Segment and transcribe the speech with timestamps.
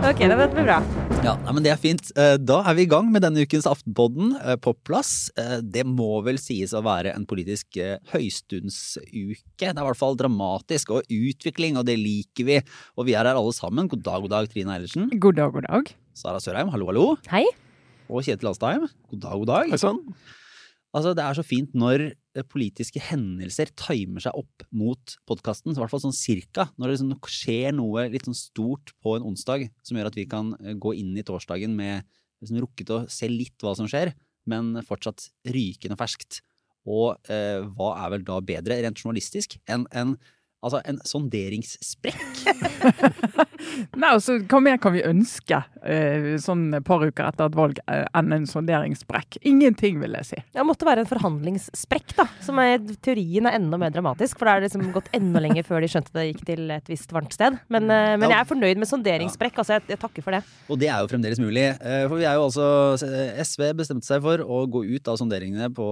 [0.00, 0.80] Ok, det blir bra.
[1.24, 2.10] Ja, men Det er fint.
[2.16, 5.30] Eh, Da er vi i gang med denne ukens Aftenpodden eh, på plass.
[5.36, 7.76] Eh, Det må vel sies å være en politisk
[8.12, 9.44] høystundsuke.
[9.60, 12.58] Det er i hvert fall dramatisk og utvikling, og det liker vi.
[12.96, 13.88] Og vi er her alle sammen.
[13.88, 15.10] God dag, god dag, Trine Eilertsen.
[15.20, 15.94] God dag, god dag.
[16.14, 17.16] Sara Sørheim, hallo, hallo.
[17.30, 17.44] Hei.
[18.10, 19.70] Og Kjetil Alstheim, God dag, god dag.
[19.70, 20.00] Hei sann.
[20.90, 25.70] Altså, det er så fint når eh, politiske hendelser timer seg opp mot podkasten.
[25.74, 26.66] I hvert fall sånn cirka.
[26.74, 30.26] Når det liksom skjer noe litt sånn stort på en onsdag som gjør at vi
[30.30, 32.02] kan eh, gå inn i torsdagen med
[32.42, 34.14] liksom rukket å se litt hva som skjer,
[34.50, 36.40] men fortsatt rykende ferskt.
[36.90, 40.16] Og eh, hva er vel da bedre, rent journalistisk, enn en,
[40.60, 42.40] altså en sonderingssprekk?
[44.00, 47.80] Nei, altså, Hva mer kan vi ønske eh, sånn et par uker etter et valg
[47.86, 49.40] eh, enn en sonderingssprekk?
[49.48, 50.40] Ingenting, vil jeg si.
[50.54, 52.26] Det måtte være en forhandlingssprekk, da.
[52.44, 54.38] Som i teorien er enda mer dramatisk.
[54.40, 56.90] For da har det liksom gått enda lenger før de skjønte det gikk til et
[56.90, 57.58] visst varmt sted.
[57.72, 59.60] Men, eh, men jeg er fornøyd med sonderingssprekk.
[59.62, 60.42] Altså, jeg, jeg takker for det.
[60.70, 61.66] Og det er jo fremdeles mulig.
[61.80, 62.66] For vi er jo altså
[63.00, 65.88] SV bestemte seg for å gå ut av sonderingene på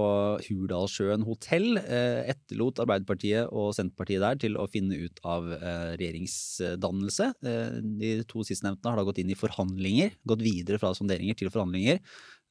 [0.48, 1.70] Hurdalssjøen hotell.
[1.78, 7.28] Etterlot Arbeiderpartiet og Senterpartiet der til å finne ut av eh, regjeringsdannelse.
[7.46, 10.14] Eh, De to sistnevnte har da gått inn i forhandlinger.
[10.28, 12.00] Gått videre fra sonderinger til forhandlinger.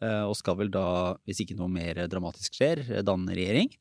[0.02, 3.72] eh, Og skal vel da, hvis ikke noe mer dramatisk skjer, danne regjering.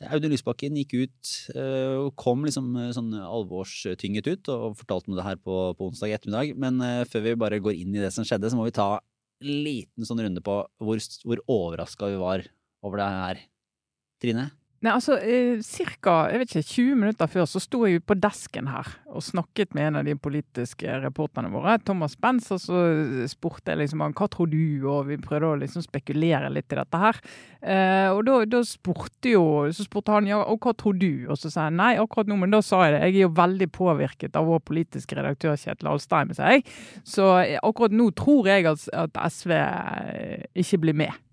[0.00, 1.30] Audun Lysbakken gikk ut
[1.60, 6.54] og kom liksom sånn alvorstynget ut og fortalte om det her på, på onsdag ettermiddag.
[6.56, 9.60] Men før vi bare går inn i det som skjedde, så må vi ta en
[9.66, 12.46] liten sånn runde på hvor, hvor overraska vi var
[12.80, 13.42] over det her.
[14.24, 14.46] Trine?
[14.80, 15.18] Nei, altså,
[16.00, 16.12] Ca.
[16.40, 19.98] Vet ikke, 20 minutter før så sto jeg på desken her og snakket med en
[20.00, 22.80] av de politiske reporterne våre, Thomas og så
[23.28, 27.02] spurte jeg liksom hva tror du, og vi prøvde å liksom spekulere litt i dette
[27.02, 27.20] her.
[27.60, 31.26] Eh, og da, da spurte jo, så spurte han ja, og hva tror du?
[31.28, 33.04] Og så sa jeg nei, akkurat nå, men da sa jeg det.
[33.04, 36.64] Jeg er jo veldig påvirket av vår politiske redaktør Kjetil Alstheim, sa jeg.
[37.04, 41.26] Så eh, akkurat nå tror jeg at, at SV eh, ikke blir med.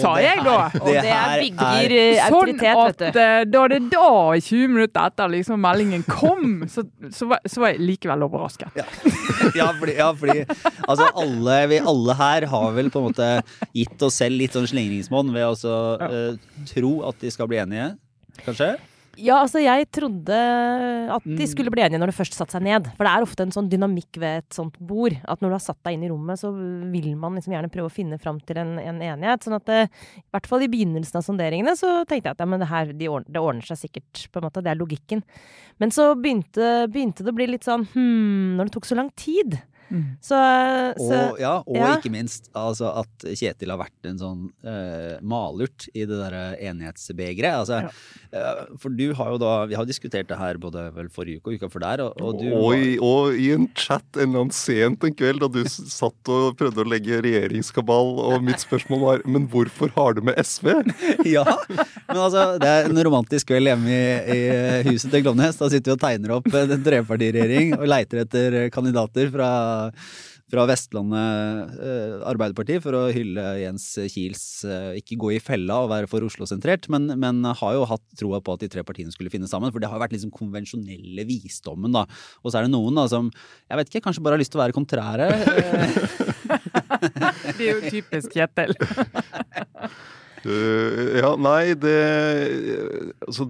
[0.00, 0.68] Sa jeg da?
[0.70, 3.20] her- Og det her bygger eh, Sånn at vet du.
[3.20, 7.72] eh, da det da, 20 minutter etter liksom meldingen kom, så, så, var, så var
[7.74, 8.78] jeg likevel overrasket.
[9.58, 10.44] ja, fordi, ja, fordi
[10.86, 13.30] altså alle, vi alle her har vel på en måte
[13.74, 16.12] gitt oss selv litt sånn slingringsmonn ved å ja.
[16.30, 17.90] uh, tro at de skal bli enige,
[18.44, 18.76] kanskje?
[19.18, 20.36] Ja, altså jeg trodde
[21.10, 21.46] at de Mm.
[21.48, 22.86] skulle bli enige når de først satte seg ned.
[22.96, 25.12] For det er ofte en sånn dynamikk ved et sånt bord.
[25.28, 27.90] At når du har satt deg inn i rommet, så vil man liksom gjerne prøve
[27.90, 29.42] å finne fram til en, en enighet.
[29.42, 32.46] Sånn at det, i hvert fall i begynnelsen av sonderingene så tenkte jeg at ja,
[32.46, 34.28] men det her de ordner, det ordner seg sikkert.
[34.32, 35.22] på en måte, Det er logikken.
[35.80, 39.10] Men så begynte, begynte det å bli litt sånn hm, når det tok så lang
[39.16, 39.60] tid.
[40.22, 40.38] Så,
[40.98, 41.88] så Og, ja, og ja.
[41.98, 47.58] ikke minst altså, at Kjetil har vært en sånn uh, malurt i det derre enighetsbegeret.
[47.64, 47.80] Altså,
[48.30, 51.50] eh, for du har jo da Vi har diskutert det her både vel forrige uke
[51.50, 54.44] og uka før der, og, og du Og, i- og i en chat en eller
[54.44, 59.00] annen sent en kveld da du satt og prøvde å legge regjeringskabal, og mitt spørsmål
[59.04, 60.70] var men hvorfor har du med SV?
[61.30, 61.44] Ja,
[62.08, 64.00] men altså, det er en romantisk kveld hjemme i,
[64.34, 64.40] i
[64.88, 65.58] huset til Glomnes.
[65.60, 69.50] Da sitter vi og tegner opp en trepartiregjering og leiter etter kandidater fra,
[70.50, 75.92] fra Vestlandet eh, Arbeiderparti for å hylle Jens Kiels eh, ikke gå i fella og
[75.92, 79.32] være for Oslo-sentrert, men, men har jo hatt troa på at de tre partiene skulle
[79.32, 79.70] finne sammen.
[79.70, 82.06] For det har vært liksom konvensjonelle visdommen, da.
[82.42, 84.60] Og så er det noen da som jeg vet ikke, kanskje bare har lyst til
[84.60, 85.30] å være kontrære.
[87.60, 88.74] Det er jo typisk Kjetil.
[90.40, 91.96] Uh, ja, nei, det
[93.26, 93.44] Altså,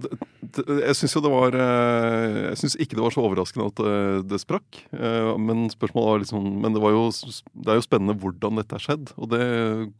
[0.59, 4.17] jeg syns jo det var eh, Jeg syns ikke det var så overraskende at eh,
[4.27, 4.79] det sprakk.
[4.95, 8.77] Eh, Men spørsmålet var liksom Men det, var jo, det er jo spennende hvordan dette
[8.77, 9.13] har skjedd.
[9.17, 9.45] Og det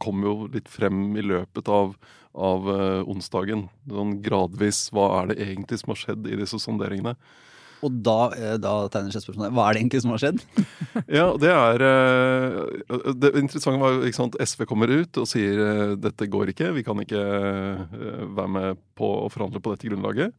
[0.03, 1.95] kom jo litt frem i løpet av,
[2.35, 2.67] av
[3.11, 3.67] onsdagen.
[3.89, 7.15] Sånn gradvis hva er det egentlig som har skjedd i disse sonderingene.
[7.85, 10.43] Og da, eh, da tegner seg spørsmålet hva er det egentlig som har skjedd?
[11.07, 15.95] Ja, det er eh, Det interessante var ikke sant, SV kommer ut og sier eh,
[15.99, 17.25] dette går ikke, vi kan ikke
[18.35, 20.35] være med på å forhandle på dette grunnlaget.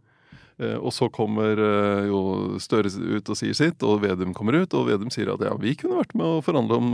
[0.62, 1.58] Og så kommer
[2.06, 2.18] jo
[2.62, 4.74] Støre ut og sier sitt, og Vedum kommer ut.
[4.78, 6.92] Og Vedum sier at ja, vi kunne vært med å forhandle om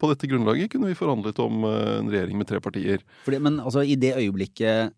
[0.00, 3.04] På dette grunnlaget kunne vi forhandlet om en regjering med tre partier.
[3.28, 4.96] Fordi, men altså, i det øyeblikket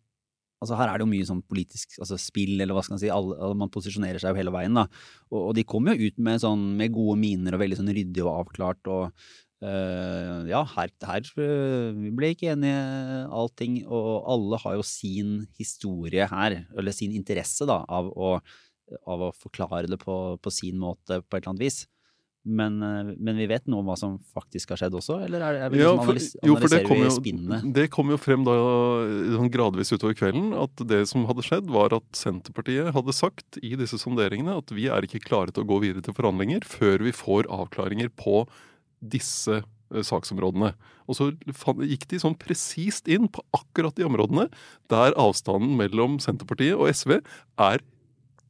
[0.64, 3.12] altså Her er det jo mye sånn politisk altså spill, eller hva skal man si.
[3.12, 4.76] Alle, man posisjonerer seg jo hele veien.
[4.80, 4.88] da.
[5.30, 8.26] Og, og de kom jo ut med, sånn, med gode miner og veldig sånn ryddig
[8.26, 8.92] og avklart.
[8.92, 9.26] og
[9.64, 12.80] Uh, ja, her, her eh, vi ble ikke enige
[13.32, 18.34] allting, og alle har jo sin historie her, eller sin interesse da, av å,
[19.08, 21.78] av å forklare det på, på sin måte på et eller annet vis.
[22.44, 25.60] Men, eh, men vi vet noe om hva som faktisk har skjedd også, eller er,
[25.64, 27.72] er vi Ja, liksom for- analys jo, for det kom jo-?
[27.72, 28.56] Det kom jo frem da
[29.38, 33.72] sånn gradvis utover kvelden at det som hadde skjedd, var at Senterpartiet hadde sagt i
[33.80, 37.14] disse sonderingene at vi er ikke klare til å gå videre til forhandlinger før vi
[37.16, 38.44] får avklaringer på
[39.00, 40.74] disse eh, saksområdene.
[41.08, 41.30] Og så
[41.80, 44.50] gikk de sånn presist inn på akkurat de områdene
[44.92, 47.22] der avstanden mellom Senterpartiet og SV
[47.56, 47.80] er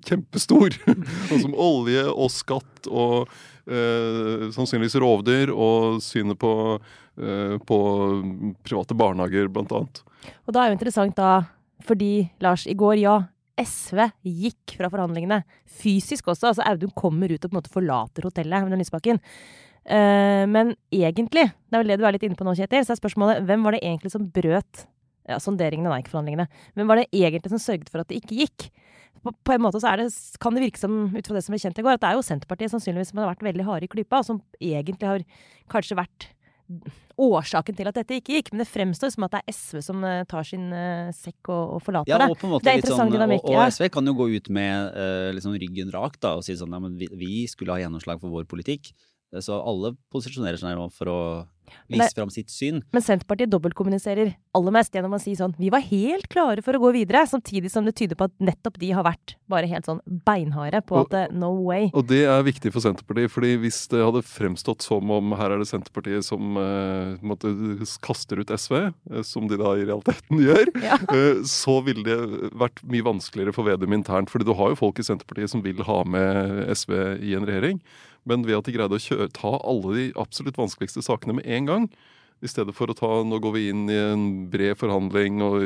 [0.05, 0.75] kjempestor.
[1.31, 3.31] Sånn som olje og skatt og
[3.69, 6.53] eh, sannsynligvis rovdyr og synet på,
[7.19, 7.79] eh, på
[8.67, 10.03] private barnehager, blant annet.
[10.47, 11.45] Og da er jo interessant da,
[11.85, 13.19] fordi Lars, i går, ja,
[13.61, 15.43] SV gikk fra forhandlingene.
[15.67, 16.51] Fysisk også.
[16.51, 19.21] altså Audun kommer ut og på en måte forlater hotellet under Lysbakken.
[19.85, 22.95] Eh, men egentlig, det er vel det du er litt inne på nå, Kjetil, så
[22.95, 24.87] er spørsmålet hvem var det egentlig som brøt
[25.29, 26.49] ja, sonderingene, nei, ikke forhandlingene.
[26.77, 28.67] Hvem var det egentlig som sørget for at det ikke gikk?
[29.25, 30.11] På, på en måte så er det,
[30.43, 32.19] kan det virke som, ut fra det som ble kjent i går, at det er
[32.19, 35.25] jo Senterpartiet sannsynligvis som har vært veldig harde i klypa, og som egentlig har
[35.73, 36.29] kanskje vært
[37.21, 38.51] årsaken til at dette ikke gikk.
[38.53, 41.77] Men det fremstår som at det er SV som eh, tar sin uh, sekk og,
[41.77, 43.75] og forlater Ja, og måte Det er interessant sånn, dynamikk, og, og.
[43.75, 46.83] SV kan jo gå ut med uh, liksom ryggen rak da, og si sånn ja,
[46.83, 48.93] men vi, vi skulle ha gjennomslag for vår politikk.
[49.35, 51.19] Eh, Så alle posisjonerer seg nå for å
[51.89, 52.83] vise fram sitt syn.
[52.93, 56.81] Men Senterpartiet dobbeltkommuniserer aller mest gjennom å si sånn Vi var helt klare for å
[56.83, 59.99] gå videre, samtidig som det tyder på at nettopp de har vært bare helt sånn
[60.07, 61.91] beinharde på Og- at eh, no way.
[61.95, 65.59] Og det er viktig for Senterpartiet, fordi hvis det hadde fremstått som om her er
[65.59, 67.49] det Senterpartiet som eh, måtte,
[68.05, 71.01] kaster ut SV, eh, som de da i realiteten gjør, Ja.
[71.11, 74.29] eh, så ville det vært mye vanskeligere for Vedum internt.
[74.31, 77.81] fordi du har jo folk i Senterpartiet som vil ha med SV i en regjering.
[78.27, 81.67] Men ved at de greide å kjøre, ta alle de absolutt vanskeligste sakene med en
[81.69, 81.89] gang,
[82.45, 85.63] i stedet for å ta nå går vi inn i en bred forhandling og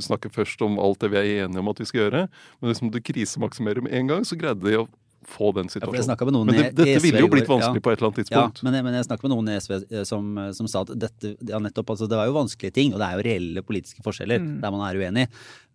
[0.00, 2.20] snakker først om alt det vi er enige om at vi skal gjøre,
[2.60, 4.86] men liksom du krisemaksimerer med en gang, så greide de å
[5.24, 6.32] få den Ja, situasjonen.
[6.36, 7.84] noen Men det, dette SV ville jo blitt vanskelig ja.
[7.84, 8.62] på et eller annet Ja, tidspunkt.
[8.66, 11.34] men jeg, men jeg snakket med noen i SV eh, som, som sa at dette
[11.48, 14.40] ja, nettopp, altså, det var jo vanskelige ting, og det er jo reelle politiske forskjeller
[14.44, 14.60] Mm.
[14.60, 15.26] der man er uenig.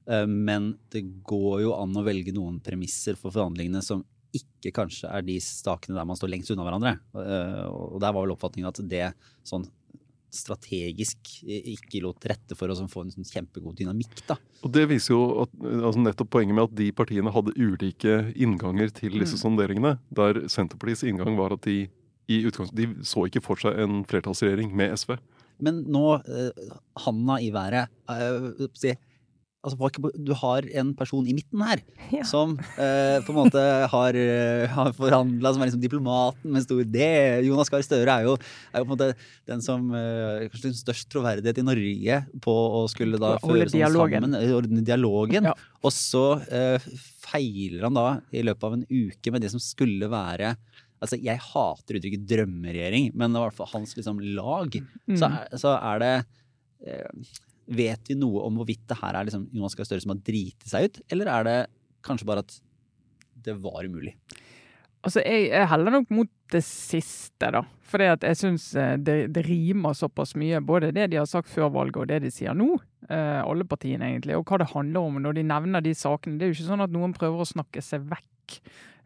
[0.09, 5.09] Eh, Men det går jo an å velge noen premisser for forhandlingene som ikke kanskje
[5.09, 6.99] er de stakene der man står lengst unna hverandre.
[7.15, 9.13] Eh, Og der var vel oppfatningen at det
[9.47, 9.65] sånn
[10.29, 11.17] strategisk
[11.47, 14.35] ikke lå til rette for å sånn få en sånn kjempegod dynamikk, da.
[14.61, 18.93] Og det viser jo at, altså nettopp poenget med at de partiene hadde ulike innganger
[18.93, 19.43] til disse Mm.
[19.45, 19.99] sonderingene.
[20.13, 21.89] Der Senterpartiets inngang var at de
[22.29, 25.17] i utgangs- de så ikke for seg en flertallsregjering med SV.
[25.61, 26.51] Men nå, eh,
[26.95, 28.67] handa i været eh,
[29.63, 31.81] altså, Du har en person i midten her
[32.15, 32.23] Ja.
[32.23, 36.83] som eh, på en måte har, uh, har forhandla, som er liksom diplomaten med stor
[36.83, 36.99] D.
[37.47, 38.37] Jonas Gahr Støre er jo,
[38.73, 39.09] er jo på en måte
[39.49, 43.77] den som eh, kanskje den størst troverdighet i Norge på å skulle da føre sånn
[43.79, 44.25] dialogen.
[44.29, 45.49] sammen, eh, ordne dialogen.
[45.51, 45.55] Ja.
[45.83, 46.79] Og så eh,
[47.23, 50.55] feiler han da i løpet av en uke med det som skulle være
[50.99, 54.73] Altså, jeg hater uttrykket drømmeregjering, men i hvert fall hans liksom lag.
[55.07, 55.37] Så, Mm.
[55.37, 56.09] er, så er det
[56.83, 57.29] eh,
[57.69, 60.69] Vet vi noe om hvorvidt det her er liksom Jonas Gahr Støre som har driti
[60.69, 61.57] seg ut, eller er det
[62.05, 62.55] kanskje bare at
[63.45, 64.15] det var umulig?
[64.99, 67.61] Altså, jeg, jeg heller nok mot det siste, da.
[67.89, 68.67] For jeg syns
[69.01, 72.31] det, det rimer såpass mye, både det de har sagt før valget og det de
[72.33, 72.73] sier nå.
[73.07, 74.35] Eh, alle partiene, egentlig.
[74.37, 76.37] Og hva det handler om når de nevner de sakene.
[76.37, 78.57] Det er jo ikke sånn at noen prøver å snakke seg vekk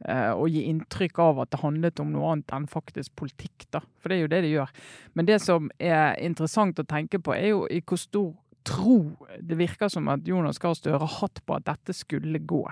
[0.10, 3.83] eh, og gi inntrykk av at det handlet om noe annet enn faktisk politikk, da.
[4.01, 4.74] For det er jo det de gjør.
[5.13, 8.33] Men det som er interessant å tenke på, er jo i hvor stor
[8.68, 8.98] tro
[9.39, 12.63] det virker som at Jonas Gahr Støre har hatt på at dette skulle gå.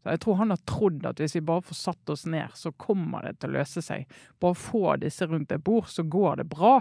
[0.00, 2.72] Så jeg tror han har trodd at hvis vi bare får satt oss ned, så
[2.72, 4.06] kommer det til å løse seg.
[4.40, 6.78] Bare få disse rundt et bord, så går det bra.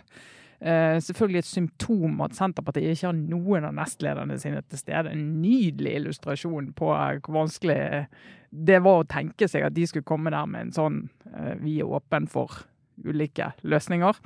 [0.59, 5.11] Eh, selvfølgelig et symptom at Senterpartiet ikke har noen av nestlederne sine til stede.
[5.11, 8.07] En nydelig illustrasjon på hvor vanskelig
[8.49, 10.97] det var å tenke seg at de skulle komme der med en sånn
[11.31, 12.63] eh, Vi er åpen for
[13.05, 14.19] ulike løsninger.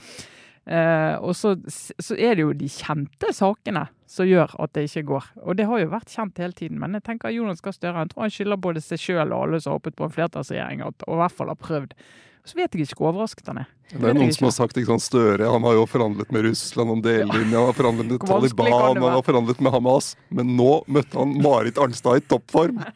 [0.64, 5.08] Eh, og så, så er det jo de kjente sakene som gjør at det ikke
[5.12, 5.30] går.
[5.44, 6.80] Og det har jo vært kjent hele tiden.
[6.82, 9.74] Men jeg tenker Jonas Gahr Støre tror han skylder både seg sjøl og alle som
[9.74, 11.98] har hoppet på en flertallsregjering, og og i hvert fall har prøvd.
[12.44, 13.68] Så vet jeg ikke hvor overrasket han er.
[13.94, 16.92] Det er noen som har sagt ikke sant, Støre han har jo forhandlet med Russland
[16.92, 20.10] om delelinja, han har forhandlet med Taliban, han har forhandlet med Hamas.
[20.28, 22.84] Men nå møtte han Marit Arnstad i toppform!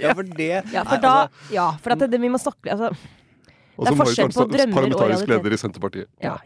[0.00, 2.72] Ja, for det Ja, for da altså, Ja, for at det, det, vi må snakke
[2.72, 2.88] altså,
[3.76, 6.08] Og og parlamentarisk leder i Senterpartiet.
[6.22, 6.36] Ja?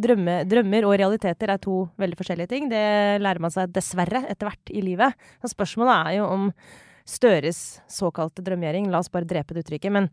[0.00, 2.70] Drømme, drømmer og realiteter er to veldig forskjellige ting.
[2.72, 2.84] Det
[3.20, 5.28] lærer man seg dessverre etter hvert i livet.
[5.44, 6.48] Så spørsmålet er jo om
[7.10, 10.10] Støres såkalte drømmegjøring, la oss bare drepe det uttrykket, men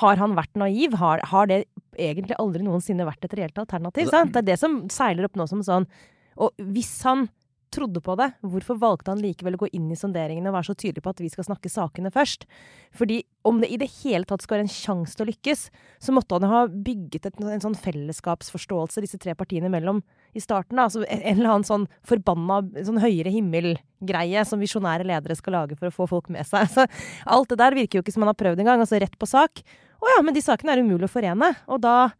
[0.00, 0.94] har han vært naiv?
[0.98, 1.64] Har, har det
[1.98, 4.10] egentlig aldri noensinne vært et reelt alternativ?
[4.12, 4.32] Sant?
[4.34, 5.86] Det er det som seiler opp nå som sånn.
[6.40, 7.26] Og hvis han
[7.72, 10.76] trodde på det, hvorfor valgte han likevel å gå inn i sonderingene og være så
[10.78, 12.46] tydelig på at vi skal snakke sakene først?
[12.96, 15.66] Fordi om det i det hele tatt skal være en sjanse til å lykkes,
[16.02, 20.02] så måtte han ha bygget et, en sånn fellesskapsforståelse disse tre partiene imellom
[20.36, 20.78] i starten.
[20.78, 20.88] Da.
[20.88, 25.90] Altså en eller annen sånn forbanna sånn høyere himmel-greie som visjonære ledere skal lage for
[25.90, 26.68] å få folk med seg.
[26.74, 26.86] Så
[27.26, 28.82] alt det der virker jo ikke som han har prøvd engang.
[28.82, 29.64] Altså rett på sak.
[30.00, 31.52] Å ja, men de sakene er umulig å forene.
[31.68, 32.10] Og da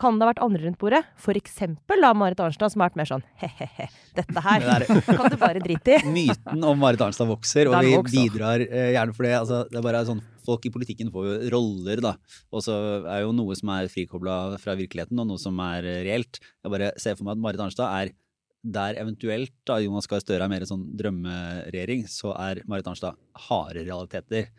[0.00, 1.02] kan det ha vært andre rundt bordet?
[1.20, 4.64] For eksempel da Marit Arnstad, som har vært mer sånn he-he-he, dette her
[5.18, 6.00] kan du bare drite i.
[6.16, 8.16] Myten om Marit Arnstad vokser, og vi vokser.
[8.16, 9.34] bidrar eh, gjerne for det.
[9.38, 12.14] Altså, det er bare sånn, Folk i politikken får jo roller, da.
[12.50, 12.72] Og så
[13.04, 16.40] er jo noe som er frikobla fra virkeligheten, og noe som er eh, reelt.
[16.40, 18.14] Jeg bare ser for meg at Marit Arnstad er
[18.60, 23.16] der eventuelt da Jonas Gahr Støre er mer sånn drømmeregjering, så er Marit Arnstad
[23.48, 24.50] harde realiteter.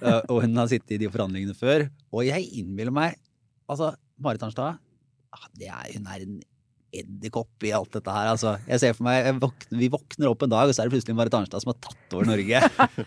[0.00, 1.86] uh, og hun har sittet i de forhandlingene før.
[2.14, 3.20] Og jeg innbiller meg
[3.64, 4.76] Altså, Marit Arnstad
[5.58, 6.42] det er, Hun er en
[6.94, 8.30] edderkopp i alt dette her.
[8.32, 10.88] Altså, jeg ser for meg, jeg våkner, Vi våkner opp en dag, og så er
[10.88, 12.60] det plutselig Marit Arnstad som har tatt over Norge.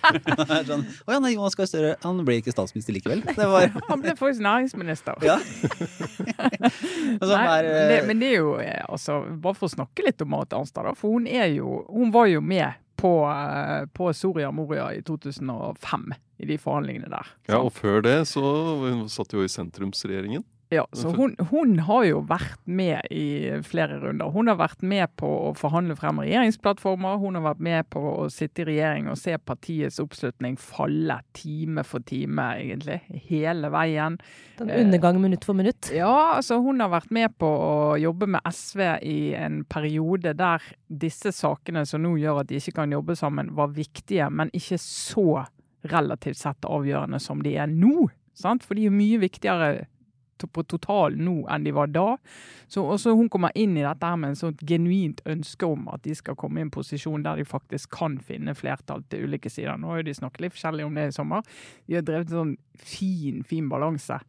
[0.70, 3.24] Sånn, Å ja, nei, Jonas Gahr Støre han ble ikke statsminister likevel.
[3.28, 5.24] Det var, Han ble faktisk næringsminister.
[5.28, 5.38] ja.
[7.22, 9.76] altså, Nei, er, men, det, eh, men det er jo eh, altså, Bare for å
[9.78, 10.96] snakke litt om Marit Arnstad, da.
[10.98, 16.08] For hun er jo Hun var jo med på, eh, på Soria Moria i 2005,
[16.42, 17.28] i de forhandlingene der.
[17.46, 18.42] Ja, og før det så
[18.82, 20.42] hun satt jo i sentrumsregjeringen.
[20.70, 24.28] Ja, så hun, hun har jo vært med i flere runder.
[24.36, 27.22] Hun har vært med på å forhandle frem regjeringsplattformer.
[27.22, 31.86] Hun har vært med på å sitte i regjering og se partiets oppslutning falle time
[31.88, 33.00] for time, egentlig.
[33.30, 34.20] Hele veien.
[34.60, 35.88] Den undergang minutt for minutt.
[35.96, 40.64] Ja, altså hun har vært med på å jobbe med SV i en periode der
[40.88, 44.82] disse sakene som nå gjør at de ikke kan jobbe sammen, var viktige, men ikke
[44.84, 45.46] så
[45.88, 48.10] relativt sett avgjørende som de er nå.
[48.38, 48.68] Sant?
[48.68, 49.88] For de er mye viktigere
[50.46, 52.06] på totalen nå enn de var da.
[52.70, 56.14] Så også hun kommer inn i dette med en sånt genuint ønske om at de
[56.16, 59.80] skal komme i en posisjon der de faktisk kan finne flertall til ulike sider.
[59.82, 61.42] Nå har de snakket litt forskjellig om det i sommer.
[61.88, 64.20] De har drevet en sånn fin, fin balanse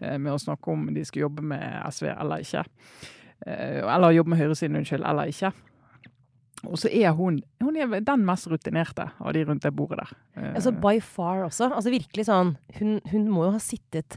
[0.00, 2.64] eh, med å snakke om de skal jobbe med SV eller ikke.
[3.46, 5.52] Eh, Eller jobbe med høyresiden, unnskyld, eller ikke.
[6.66, 10.14] Og så er hun, hun er den mest rutinerte av de rundt det bordet der.
[10.56, 11.68] Altså by far også.
[11.70, 14.16] Altså virkelig sånn Hun, hun må jo ha sittet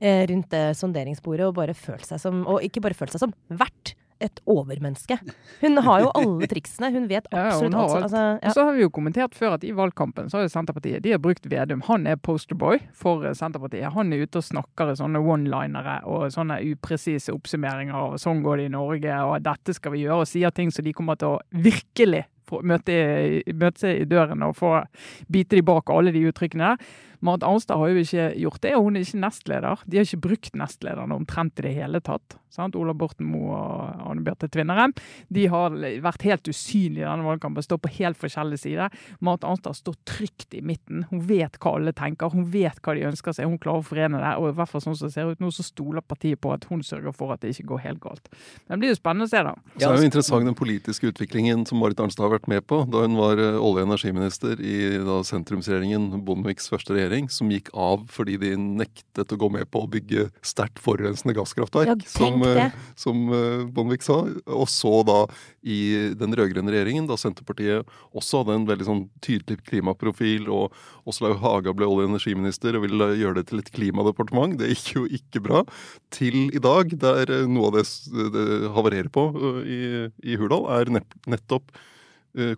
[0.00, 3.94] rundt det sonderingsbordet og bare følt seg som Og ikke bare følt seg som, vært
[4.20, 5.16] et overmenneske.
[5.60, 6.90] Hun har jo alle triksene.
[6.92, 7.94] Hun vet absolutt ja, hun alt.
[7.94, 8.02] alt.
[8.04, 8.52] Altså, Og ja.
[8.56, 11.22] så har vi jo kommentert før at i valgkampen så har jo Senterpartiet de har
[11.22, 11.82] brukt Vedum.
[11.88, 13.88] Han er posterboy for eh, Senterpartiet.
[13.96, 17.96] Han er ute og snakker i sånne one-linere og sånne upresise oppsummeringer.
[17.96, 20.20] og Sånn går det i Norge, og dette skal vi gjøre.
[20.24, 22.26] Og sier ting som de kommer til å virkelig
[22.66, 22.94] møte,
[23.54, 24.74] møte i døren og få
[25.30, 26.90] bite de bak alle de uttrykkene der.
[27.20, 29.82] Marit Arnstad har jo ikke gjort det, og hun er ikke nestleder.
[29.86, 32.38] De har ikke brukt nestlederne omtrent i det hele tatt.
[32.50, 32.74] Sant?
[32.74, 34.92] Ola Borten Moe og Anne Bjarte Tvinnerem.
[35.30, 38.96] De har vært helt usynlige i denne valgkampen, står på helt forskjellige sider.
[39.22, 41.04] Marit Arnstad står trygt i midten.
[41.12, 43.46] Hun vet hva alle tenker, hun vet hva de ønsker seg.
[43.46, 44.32] Hun klarer å forene det.
[44.40, 46.66] Og i hvert fall sånn som det ser ut nå, så stoler partiet på at
[46.70, 48.26] hun sørger for at det ikke går helt galt.
[48.66, 49.54] Det blir jo spennende å se, da.
[49.76, 53.04] Så er jo interessant den politiske utviklingen som Marit Arnstad har vært med på da
[53.06, 58.06] hun var eh, olje- og energiminister i da, sentrumsregjeringen, Bondeviks første regjering, som gikk av
[58.12, 62.70] fordi de nektet å gå med på å bygge sterkt forurensende gasskraftverk, Ja, som, eh,
[62.98, 64.20] som eh, Bondevik sa.
[64.46, 65.26] Og så da
[65.62, 70.74] i den rød-grønne regjeringen, da Senterpartiet også hadde en veldig sånn tydelig klimaprofil, og
[71.10, 74.58] Åslaug Haga ble olje- og energiminister og ville gjøre det til et klimadepartement.
[74.60, 75.64] Det gikk jo ikke bra.
[76.14, 77.86] Til i dag, der eh, noe av det,
[78.36, 79.28] det havarerer på
[79.64, 79.80] i,
[80.24, 81.72] i Hurdal, er nettopp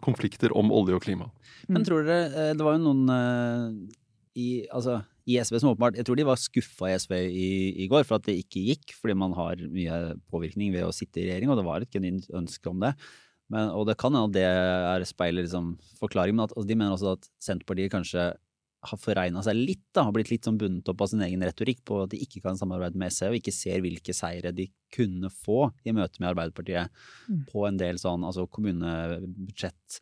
[0.04, 1.30] konflikter om olje og klima.
[1.72, 3.86] Men tror dere Det var jo noen
[4.38, 7.48] i, altså, i SV som åpenbart Jeg tror de var skuffa i SV i,
[7.84, 9.96] i går for at det ikke gikk, fordi man har mye
[10.32, 12.92] påvirkning ved å sitte i regjering, og det var et genuint ønske om det.
[13.52, 16.78] Men, og det kan hende at det er speiler liksom forklaring, men at, altså, de
[16.78, 18.24] mener også at Senterpartiet kanskje
[18.82, 21.84] har forregna seg litt, da, har blitt litt sånn bundet opp av sin egen retorikk
[21.86, 25.30] på at de ikke kan samarbeide med SV, og ikke ser hvilke seire de kunne
[25.30, 26.90] få i møte med Arbeiderpartiet
[27.28, 27.44] Mm.
[27.52, 30.00] på en del sånn altså kommunebudsjett,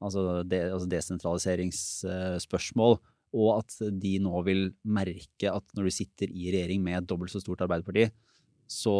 [0.00, 2.96] altså, de, altså desentraliseringsspørsmål,
[3.32, 7.32] og at de nå vil merke at når du sitter i regjering med et dobbelt
[7.32, 8.10] så stort Arbeiderparti,
[8.70, 8.96] så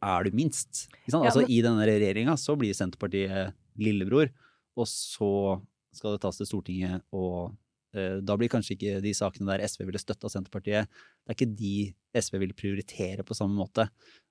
[0.00, 0.86] er du minst.
[1.02, 1.26] Ikke sant?
[1.26, 4.30] Ja, altså, I denne regjeringa så blir Senterpartiet lillebror,
[4.78, 5.60] og så
[5.94, 7.52] skal det tas til Stortinget, og
[7.96, 11.52] uh, da blir kanskje ikke de sakene der SV ville støtta Senterpartiet, det er ikke
[11.58, 11.74] de
[12.16, 13.86] SV vil prioritere på samme måte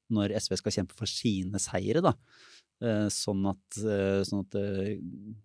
[0.09, 2.15] når SV skal kjempe for sine seire, da.
[2.81, 4.55] Eh, sånn at, eh, sånn at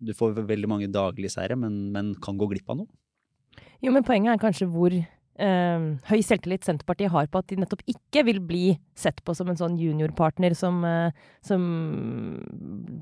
[0.01, 2.89] du får veldig mange daglige seire, men, men kan gå glipp av noe.
[3.83, 7.83] Jo, men poenget er kanskje hvor eh, høy selvtillit Senterpartiet har på at de nettopp
[7.91, 8.65] ikke vil bli
[8.97, 11.65] sett på som en sånn juniorpartner som, eh, som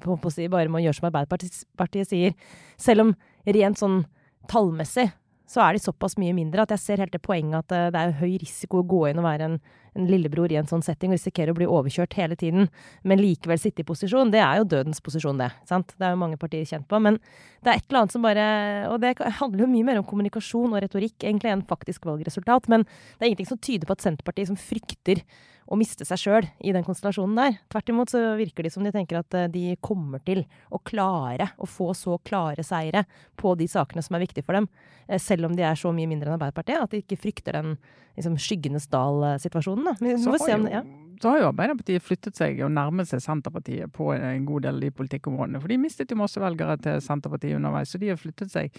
[0.03, 2.37] på, på si, bare må gjøre som Arbeiderpartiet sier.
[2.81, 4.03] Selv om rent sånn
[4.51, 5.09] tallmessig
[5.49, 8.01] så er de såpass mye mindre at jeg ser helt det poenget at eh, det
[8.01, 9.57] er høy risiko å gå inn og være en,
[9.93, 12.69] en lillebror i en sånn setting og risikere å bli overkjørt hele tiden,
[13.03, 14.33] men likevel sitte i posisjon.
[14.33, 15.51] Det er jo dødens posisjon, det.
[15.69, 15.95] sant?
[15.97, 16.99] Det er jo mange partier kjent på.
[17.03, 17.19] Men
[17.63, 18.45] det er et eller annet som bare
[18.91, 22.69] Og det handler jo mye mer om kommunikasjon og retorikk egentlig enn faktisk valgresultat.
[22.71, 25.23] Men det er ingenting som tyder på at Senterpartiet som frykter
[25.71, 27.57] å miste seg sjøl i den konstellasjonen der.
[27.71, 31.51] Tvert imot så virker de som de tenker at eh, de kommer til å klare
[31.57, 33.05] å få så klare seire
[33.39, 34.67] på de sakene som er viktige for dem,
[35.07, 37.77] eh, selv om de er så mye mindre enn Arbeiderpartiet, at de ikke frykter den
[38.17, 39.82] liksom, skyggenes dal-situasjonen.
[39.99, 40.81] Vi må se om det, ja.
[41.23, 44.83] Så har jo Arbeiderpartiet flyttet seg og nærmet seg Senterpartiet på en god del av
[44.83, 45.61] de politikkområdene.
[45.63, 48.73] For de mistet jo masse velgere til Senterpartiet underveis, så de har flyttet seg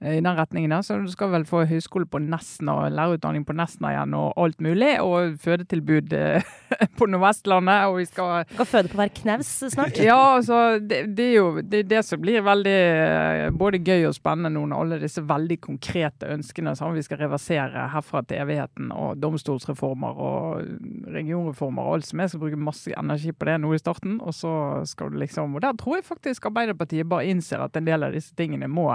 [0.00, 0.72] eh, i den retningen.
[0.72, 0.86] der.
[0.86, 4.64] Så du skal vel få høyskole på Nesna og lærerutdanning på Nesna igjen og alt
[4.64, 4.94] mulig.
[5.04, 6.48] Og fødetilbud eh,
[6.98, 10.00] på Nordvestlandet, og vi skal Skal føde på hver knaus snart.
[10.00, 14.16] ja, altså, det, det er jo det, det som blir veldig eh, både gøy og
[14.16, 18.88] spennende nå, når alle disse veldig konkrete ønskene som vi skal reversere herfra til evigheten,
[18.96, 23.80] og domstolsreformer og regionreformer alt som er, skal bruke masse energi på det nå i
[23.80, 24.18] starten.
[24.24, 24.52] Og så
[24.88, 28.14] skal du liksom Og der tror jeg faktisk Arbeiderpartiet bare innser at en del av
[28.16, 28.88] disse tingene må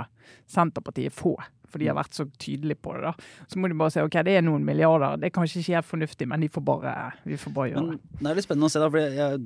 [0.51, 1.35] Senterpartiet få.
[1.69, 3.09] For de har vært så tydelige på det.
[3.09, 3.13] da.
[3.51, 5.17] Så må de bare si ok, det er noen milliarder.
[5.19, 6.93] Det er kanskje ikke helt fornuftig, men de får bare,
[7.27, 8.19] vi får bare gjøre Men det.
[8.21, 9.41] det er litt spennende å se, da, for jeg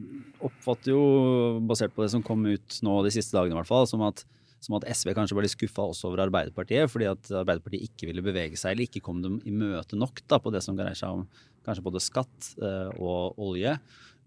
[0.49, 0.99] oppfatter jo,
[1.71, 4.25] basert på det som kom ut nå de siste dagene, i hvert fall, som at,
[4.59, 8.25] som at SV kanskje var litt skuffa også over Arbeiderpartiet, fordi at Arbeiderpartiet ikke ville
[8.25, 11.21] bevege seg, eller ikke kom dem i møte nok da, på det som dreier seg
[11.21, 11.25] om
[11.65, 13.77] kanskje både skatt eh, og olje.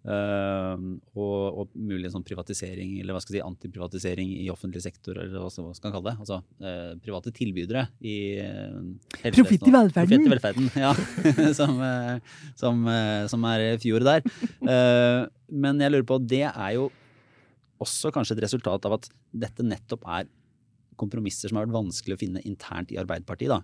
[0.03, 0.85] eh,
[1.15, 5.45] og, og mulig sånn privatisering, eller hva skal jeg si, antiprivatisering i offentlig sektor, eller
[5.45, 6.17] hva skal man kalle det.
[6.25, 8.81] Altså eh, private tilbydere i eh.
[9.37, 10.25] Profitt i velferden.
[10.25, 10.95] Profitt i velferden, ja.
[11.61, 11.79] som,
[12.59, 12.83] som,
[13.31, 14.27] som er fjor der.
[15.53, 16.89] Men jeg lurer på, det er jo
[17.83, 19.11] også kanskje et resultat av at
[19.45, 20.31] dette nettopp er
[21.01, 23.53] kompromisser som har vært vanskelig å finne internt i Arbeiderpartiet.
[23.53, 23.63] da.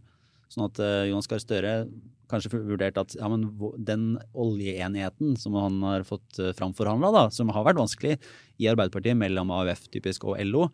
[0.52, 1.74] Sånn at uh, Jonas Gahr Støre
[2.28, 3.46] kanskje vurdert at ja, men
[3.84, 8.18] den oljeenigheten som han har fått uh, framforhandla, som har vært vanskelig
[8.60, 10.68] i Arbeiderpartiet mellom AUF typisk og LO,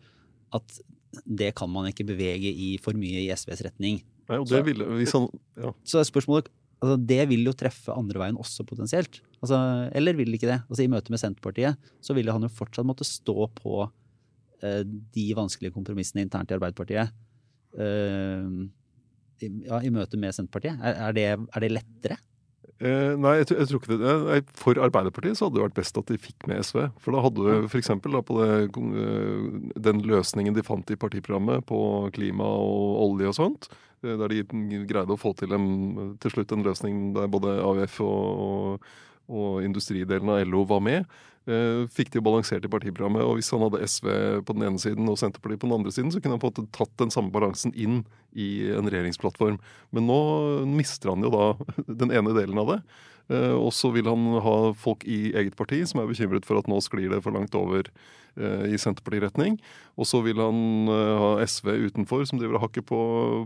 [0.55, 0.81] at
[1.23, 4.01] det kan man ikke bevege i for mye i SVs retning.
[4.27, 5.27] Nei, og det ville, hvis han,
[5.59, 5.71] ja.
[5.87, 6.49] Så spørsmålet
[6.83, 9.21] altså Det vil jo treffe andre veien også potensielt.
[9.41, 9.57] Altså,
[9.95, 10.61] eller vil ikke det?
[10.69, 13.83] Altså I møte med Senterpartiet så ville han jo fortsatt måtte stå på
[14.63, 17.13] eh, de vanskelige kompromissene internt i Arbeiderpartiet.
[17.77, 18.49] Eh,
[19.43, 20.79] i, ja, I møte med Senterpartiet.
[20.79, 22.19] Er, er, det, er det lettere?
[22.83, 24.13] Eh, nei, jeg, jeg tror ikke det.
[24.25, 26.81] Nei, For Arbeiderpartiet så hadde det vært best at de fikk med SV.
[27.03, 27.91] For da hadde du f.eks.
[28.03, 29.45] på det, eh,
[29.87, 31.79] den løsningen de fant i partiprogrammet på
[32.15, 33.69] klima og olje og sånt,
[34.03, 34.43] eh, der de
[34.89, 38.91] greide å få til, en, til slutt en løsning der både AUF og,
[39.31, 41.07] og industridelen av LO var med.
[41.47, 43.23] Eh, Fikk de balansert i partiprogrammet.
[43.25, 44.11] Og hvis han hadde SV
[44.45, 46.55] på den ene siden og Senterpartiet på den andre siden, så kunne han på en
[46.55, 48.03] måte tatt den samme balansen inn
[48.35, 49.59] i en regjeringsplattform.
[49.95, 50.21] Men nå
[50.69, 51.51] mister han jo da
[52.03, 52.79] den ene delen av det.
[53.33, 56.69] Eh, og så vil han ha folk i eget parti som er bekymret for at
[56.69, 57.89] nå sklir det for langt over
[58.35, 59.59] i Senterparti-retning.
[59.95, 62.99] Og så vil han eh, ha SV utenfor, som driver og hakker på,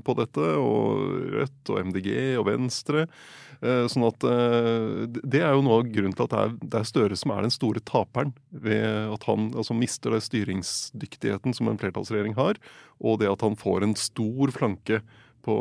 [0.06, 0.48] på dette.
[0.58, 3.06] Og Rødt og MDG og Venstre.
[3.60, 6.82] Eh, sånn at eh, Det er jo noe av grunnen til at det er, det
[6.82, 8.34] er Støre som er den store taperen.
[8.50, 12.62] Ved at han altså, mister den styringsdyktigheten som en flertallsregjering har,
[13.00, 15.04] og det at han får en stor flanke
[15.46, 15.56] på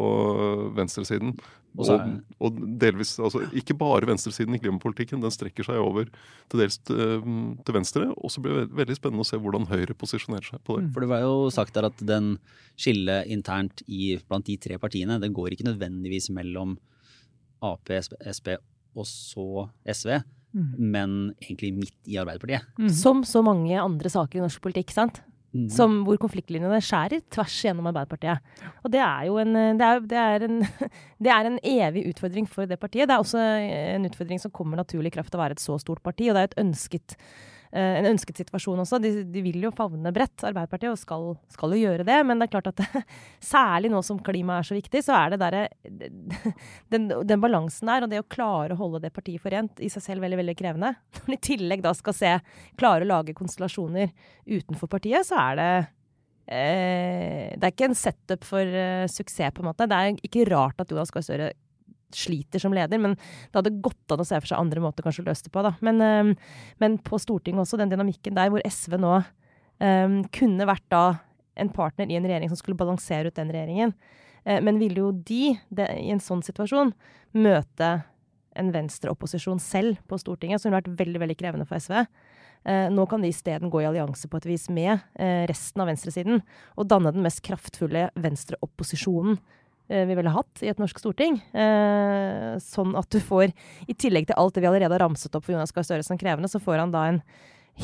[0.74, 1.36] venstresiden.
[1.78, 5.78] Og så Og, er- og delvis, altså Ikke bare venstresiden i klimapolitikken, den strekker seg
[5.78, 6.08] over
[6.50, 7.22] til dels til,
[7.64, 8.08] til venstre.
[8.18, 10.88] Og så blir det veldig spennende å se hvordan Høyre posisjonerer seg på det.
[10.92, 12.34] For det var jo sagt der at den
[12.78, 16.76] skillet internt i, blant de tre partiene, den går ikke nødvendigvis mellom
[17.62, 18.52] Ap, SP, SP
[18.98, 20.20] og så SV,
[20.78, 22.66] men egentlig midt i Arbeiderpartiet.
[22.78, 22.88] Mm.
[22.94, 25.20] Som så mange andre saker i norsk politikk, sant?
[25.48, 25.68] Mhm.
[25.72, 28.42] Som, hvor konfliktlinjene skjærer tvers gjennom Arbeiderpartiet.
[28.84, 30.58] Og det er jo en, det er, det er en,
[31.24, 33.08] det er en evig utfordring for det partiet.
[33.08, 33.40] Det er også
[33.96, 36.36] en utfordring som kommer naturlig i kraft av å være et så stort parti, og
[36.36, 39.00] det er et ønsket, eh, en ønsket situasjon også.
[39.02, 42.16] De, de vil jo favne bredt, Arbeiderpartiet, og skal, skal jo gjøre det.
[42.26, 43.04] Men det er klart at
[43.54, 45.66] særlig nå som klimaet er så viktig, så er det derre
[46.94, 50.04] den, den balansen der, og det å klare å holde det partiet forent, i seg
[50.04, 50.94] selv veldig, veldig krevende.
[51.18, 52.34] Når man i tillegg da skal se,
[52.80, 54.12] klare å lage konstellasjoner
[54.48, 55.70] utenfor partiet, så er det
[56.48, 59.88] eh, Det er ikke en setup for uh, suksess, på en måte.
[59.88, 61.52] Det er ikke rart at Jonas Gahr Støre
[62.14, 65.24] sliter som leder, men det hadde gått an å se for seg andre måter kanskje
[65.24, 65.64] å løse det på.
[65.66, 65.74] da.
[65.84, 66.36] Men,
[66.82, 71.04] men på Stortinget også, den dynamikken der hvor SV nå um, kunne vært da
[71.58, 73.94] en partner i en regjering som skulle balansere ut den regjeringen.
[74.44, 76.94] Eh, men ville jo de, det, i en sånn situasjon,
[77.38, 77.92] møte
[78.58, 82.00] en venstreopposisjon selv på Stortinget, som ville vært veldig veldig krevende for SV.
[82.68, 85.90] Eh, nå kan de isteden gå i allianse på et vis med eh, resten av
[85.90, 86.42] venstresiden
[86.74, 89.38] og danne den mest kraftfulle venstreopposisjonen
[89.88, 91.38] vi ville hatt i et norsk storting.
[91.56, 93.54] Eh, sånn at du får,
[93.88, 96.20] i tillegg til alt det vi allerede har ramset opp for Jonas Gahr Støre som
[96.20, 97.22] krevende, så får han da en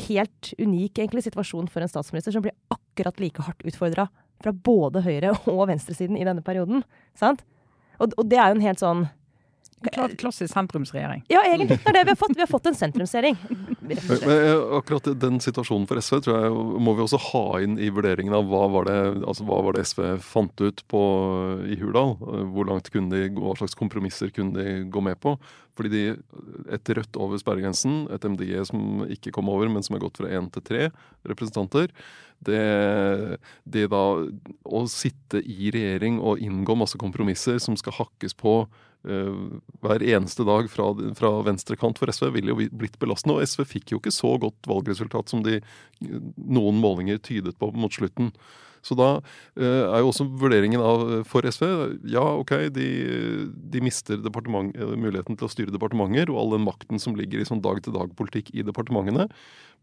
[0.05, 4.09] helt unik egentlig, situasjon for en statsminister som blir akkurat like hardt utfordra
[4.43, 6.83] fra både høyre- og venstresiden i denne perioden.
[7.17, 7.45] Sant?
[7.99, 9.05] Og, og det er jo en helt sånn
[10.19, 11.23] Klassisk sentrumsregjering.
[11.31, 11.79] Ja, egentlig.
[11.81, 12.35] Det er det vi har fått.
[12.35, 13.37] Vi har fått en sentrumsregjering.
[13.85, 18.33] Eh, akkurat den situasjonen for SV tror jeg må vi også ha inn i vurderingen
[18.37, 21.03] av hva var det, altså hva var det SV fant ut på
[21.69, 22.15] i Hurdal.
[22.21, 25.37] Eh, Hvor langt kunne de gå, hva slags kompromisser kunne de gå med på.
[25.75, 26.03] Fordi de,
[26.71, 30.31] et Rødt over sperregrensen, et MDG som ikke kom over, men som er gått fra
[30.31, 30.85] én til tre
[31.27, 31.91] representanter,
[32.45, 32.61] det,
[33.67, 34.03] det da
[34.65, 38.61] å sitte i regjering og inngå masse kompromisser som skal hakkes på
[39.05, 43.37] hver eneste dag fra, fra venstre kant for SV, ville jo blitt belastende.
[43.37, 45.59] Og SV fikk jo ikke så godt valgresultat som de,
[46.01, 48.31] noen målinger tydet på mot slutten.
[48.85, 49.09] Så da
[49.57, 51.65] eh, er jo også vurderingen av, for SV
[52.13, 52.87] ja, ok, de,
[53.73, 57.47] de mister eh, muligheten til å styre departementer og all den makten som ligger i
[57.47, 59.29] sånn dag-til-dag-politikk i departementene.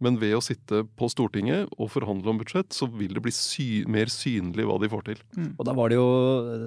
[0.02, 3.66] Men ved å sitte på Stortinget og forhandle om budsjett, så vil det bli sy
[3.90, 5.20] mer synlig hva de får til.
[5.52, 6.08] Og da var det jo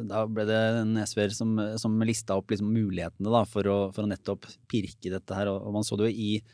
[0.08, 4.06] Da ble det en SV-er som, som lista opp liksom mulighetene da, for, å, for
[4.06, 5.52] å nettopp pirke dette her.
[5.52, 6.46] Og, og man så det jo i eh,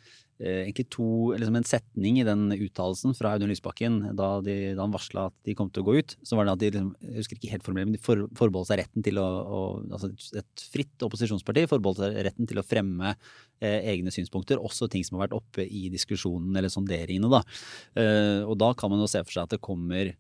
[0.42, 1.06] egentlig to,
[1.38, 5.36] liksom en setning i den uttalelsen fra Audun Lysbakken da, de, da han varsla at
[5.48, 6.16] de kom til å gå ut.
[6.26, 8.72] Så var det at de liksom, jeg husker ikke helt formulert, men de for, forbeholdt
[8.72, 13.14] seg retten til å, å altså Et fritt opposisjonsparti forbeholdt seg retten til å fremme
[13.14, 17.32] eh, egne synspunkter, også ting som har vært oppe i diskusjonen eller sonderingene.
[17.32, 17.46] Da.
[18.02, 20.14] Eh, og da kan man jo se for seg at det kommer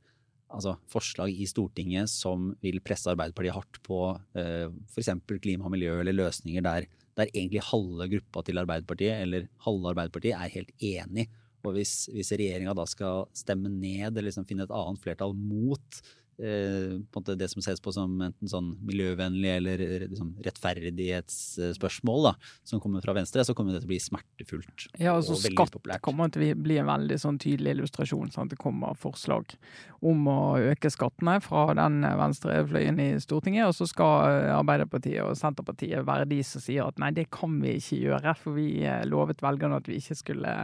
[0.51, 4.03] altså, forslag i Stortinget som vil presse Arbeiderpartiet hardt på
[4.37, 5.13] eh, f.eks.
[5.41, 6.87] klima og miljø eller løsninger der,
[7.19, 11.27] der egentlig halve gruppa til Arbeiderpartiet eller halve Arbeiderpartiet er helt enig.
[11.61, 16.01] Og hvis, hvis regjeringa da skal stemme ned eller liksom finne et annet flertall mot
[16.41, 22.33] eh, det som ses på som enten sånn miljøvennlig eller liksom rettferdighetsspørsmål da,
[22.67, 24.87] som kommer fra Venstre, så kommer det til å bli smertefullt.
[24.99, 26.03] Ja, altså Skatt populært.
[26.05, 28.31] kommer til å bli en veldig sånn tydelig illustrasjon.
[28.33, 28.51] Sant?
[28.51, 29.55] Det kommer forslag
[30.01, 30.39] om å
[30.71, 36.29] øke skattene fra den venstrefløyen i Stortinget, og så skal eh, Arbeiderpartiet og Senterpartiet være
[36.31, 39.81] de som sier at nei, det kan vi ikke gjøre, for vi eh, lovet velgerne
[39.81, 40.55] at vi ikke skulle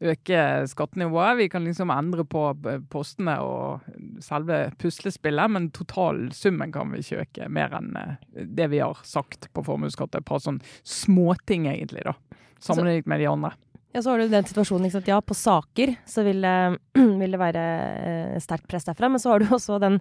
[0.00, 1.36] øke skattenivået.
[1.42, 3.86] Vi kan liksom endre på eh, postene og
[4.24, 9.50] selve puslespillet, men totalsummen kan vi ikke øke mer enn eh, det vi har sagt
[9.52, 10.16] på formuesskatt.
[10.16, 12.14] Et par sånne småting, egentlig, da.
[12.60, 13.52] Sammenlignet med de andre.
[13.92, 15.08] Ja, så har du den situasjonen, ikke sant.
[15.10, 16.78] Ja, på saker så vil, det-
[17.20, 17.68] vil det være
[18.00, 20.00] eh, sterkt press derfra, men så har du også den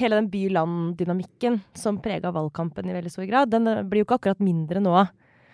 [0.00, 3.50] hele den by-land-dynamikken som prega valgkampen i veldig stor grad.
[3.52, 4.94] Den eh, blir jo ikke akkurat mindre nå.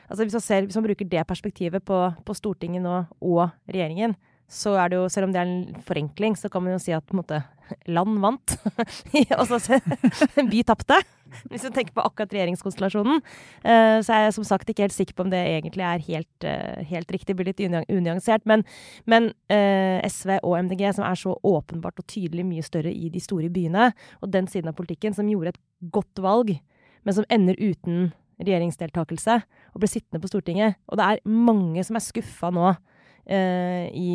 [0.06, 4.14] Altså hvis man, ser, hvis man bruker det perspektivet på, på Stortinget nå og regjeringen,
[4.46, 6.92] så er det jo, selv om det er en forenkling, så kan man jo si
[6.94, 7.40] at på en måte
[7.90, 8.52] land vant.
[9.40, 9.80] og så se-
[10.46, 11.00] by tapte.
[11.50, 13.18] Hvis du tenker på akkurat regjeringskonstellasjonen.
[13.66, 16.46] Eh, så er jeg som sagt ikke helt sikker på om det egentlig er helt,
[16.46, 17.32] eh, helt riktig.
[17.32, 18.46] Det blir litt unya- unyansert.
[18.46, 18.62] Men,
[19.10, 23.24] men eh, SV og MDG, som er så åpenbart og tydelig mye større i de
[23.24, 23.88] store byene,
[24.22, 26.54] og den siden av politikken som gjorde et godt valg,
[27.02, 28.12] men som ender uten
[28.42, 29.38] regjeringsdeltakelse
[29.72, 30.78] og ble sittende på Stortinget.
[30.90, 34.10] Og det er mange som er skuffa nå eh, i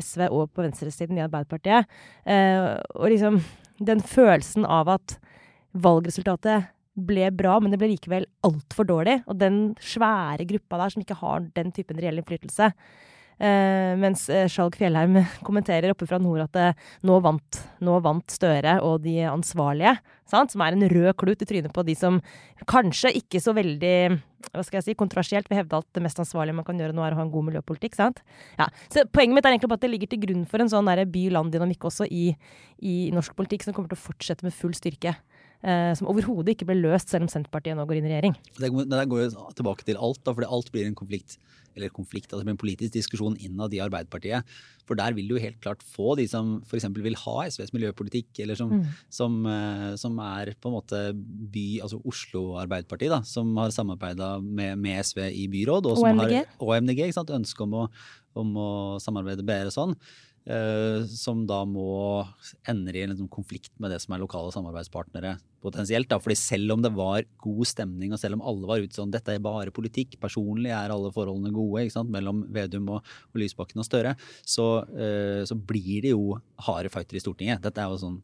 [0.00, 1.90] SV og på venstresiden i Arbeiderpartiet.
[2.26, 3.40] Eh, og liksom
[3.84, 5.18] den følelsen av at
[5.74, 9.18] valgresultatet ble bra, men det ble likevel altfor dårlig.
[9.26, 12.70] Og den svære gruppa der som ikke har den typen reell innflytelse.
[13.34, 18.78] Eh, mens eh, Skjalg Fjellheim kommenterer oppe fra nord at eh, nå, vant, vant Støre
[18.86, 19.96] og de ansvarlige.
[20.30, 20.54] Sant?
[20.54, 22.20] Som er en rød klut i trynet på de som
[22.70, 23.96] kanskje ikke så veldig
[24.52, 27.00] hva skal jeg si, kontroversielt vil hevde at det mest ansvarlige man kan gjøre nå,
[27.00, 27.94] er å ha en god miljøpolitikk.
[27.96, 28.20] sant?
[28.58, 28.66] Ja.
[28.92, 31.86] Så Poenget mitt er egentlig på at det ligger til grunn for en sånn by-land-dynamikk
[31.88, 32.26] også i,
[32.84, 35.14] i norsk politikk, som kommer til å fortsette med full styrke.
[35.64, 38.34] Eh, som overhodet ikke ble løst, selv om Senterpartiet nå går inn i regjering.
[38.60, 41.38] Det, det går jo tilbake til alt, da, fordi alt blir en konflikt.
[41.74, 44.44] Eller konflikt, altså en politisk diskusjon innad i Arbeiderpartiet.
[44.86, 46.84] For der vil du helt klart få de som f.eks.
[47.02, 48.84] vil ha SVs miljøpolitikk, eller som, Mm.
[49.10, 54.36] som, eh, som er på en måte by, altså Oslo Arbeiderparti, da, som har samarbeida
[54.44, 55.88] med, med SV i byråd.
[55.88, 56.44] Og som MDG.
[56.44, 57.88] Har, og MDG, ikke sant, ønske om å,
[58.36, 59.96] om å samarbeide bedre sånn.
[60.50, 62.24] Eh, som da må
[62.68, 66.10] ender i en liksom konflikt med det som er lokale samarbeidspartnere potensielt.
[66.10, 66.18] Da.
[66.20, 69.34] Fordi selv om det var god stemning, og selv om alle var ute sånn dette
[69.34, 73.80] er bare politikk, personlig er alle forholdene gode ikke sant, mellom Vedum og, og Lysbakken
[73.80, 77.64] og Støre, så, uh, så blir det jo harde fighter i Stortinget.
[77.64, 78.22] Dette er jo sånn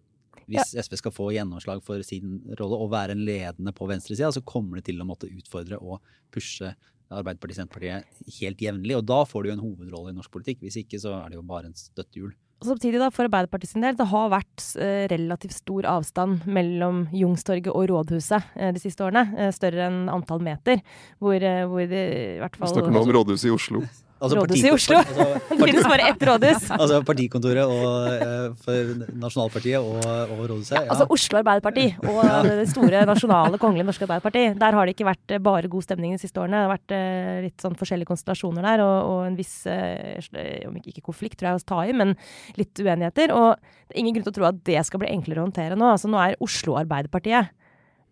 [0.50, 4.42] Hvis SV skal få gjennomslag for sin rolle og være en ledende på venstresida, så
[4.42, 6.00] kommer det til å måtte utfordre og
[6.34, 6.72] pushe
[7.10, 8.94] Arbeiderpartiet Senterpartiet helt jevnlig.
[8.98, 10.62] Og da får du jo en hovedrolle i norsk politikk.
[10.64, 12.32] Hvis ikke så er det jo bare en støttehjul.
[12.60, 17.06] Og samtidig da, for Arbeiderpartiet sin del, det har vært eh, relativt stor avstand mellom
[17.16, 19.24] Jungstorget og Rådhuset eh, de siste årene.
[19.38, 20.84] Eh, større enn antall meter.
[21.18, 21.40] Hvor,
[21.72, 22.04] hvor det
[22.36, 23.84] i hvert Vi fall snakker nå om rådhuset i Oslo.
[24.20, 24.98] Altså Rådhuset i Oslo.
[25.00, 26.66] Altså, Det finnes bare ett rådhus.
[26.82, 28.90] altså partikontoret og, eh, for
[29.22, 30.76] Nasjonalpartiet og, og rådhuset.
[30.76, 30.82] Ja.
[30.92, 34.44] Altså Oslo Arbeiderparti og det store nasjonale kongelige norske Arbeiderparti.
[34.60, 36.60] Der har det ikke vært eh, bare god stemning de siste årene.
[36.60, 40.92] Det har vært eh, litt sånn forskjellige konstellasjoner der, og, og en viss, om ikke
[40.92, 42.12] ikke konflikt, tror jeg, å ta i, men
[42.60, 43.32] litt uenigheter.
[43.36, 43.54] Og
[43.88, 45.94] det er ingen grunn til å tro at det skal bli enklere å håndtere nå.
[45.94, 47.54] Altså Nå er Oslo Arbeiderpartiet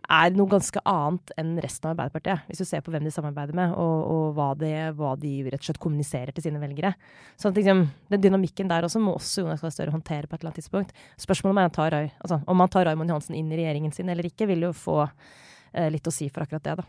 [0.08, 3.56] er noe ganske annet enn resten av Arbeiderpartiet, hvis du ser på hvem de samarbeider
[3.56, 6.94] med, og, og hva, det, hva de rett og slett kommuniserer til sine velgere.
[7.36, 10.40] Så at liksom, den dynamikken der også må også Jonas Gahr Støre håndtere på et
[10.40, 10.94] eller annet tidspunkt.
[11.20, 14.30] Spørsmålet om han tar, altså, om han tar Raymond Johansen inn i regjeringen sin eller
[14.30, 16.88] ikke, vil jo få eh, litt å si for akkurat det, da.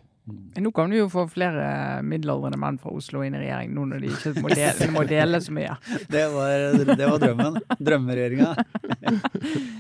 [0.59, 4.03] Nå kan du jo få flere middelaldrende menn fra Oslo inn i regjering, nå når
[4.03, 5.77] de ikke må dele, må dele så mye.
[6.15, 7.59] Det var, det var drømmen.
[7.79, 8.53] Drømmeregjeringa.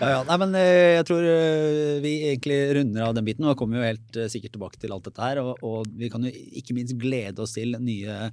[0.00, 0.20] Ja, ja.
[0.26, 3.46] Nei, men eh, jeg tror eh, vi egentlig runder av den biten.
[3.48, 5.40] Og kommer jo helt eh, sikkert tilbake til alt dette her.
[5.42, 8.30] Og, og vi kan jo ikke minst glede oss til nye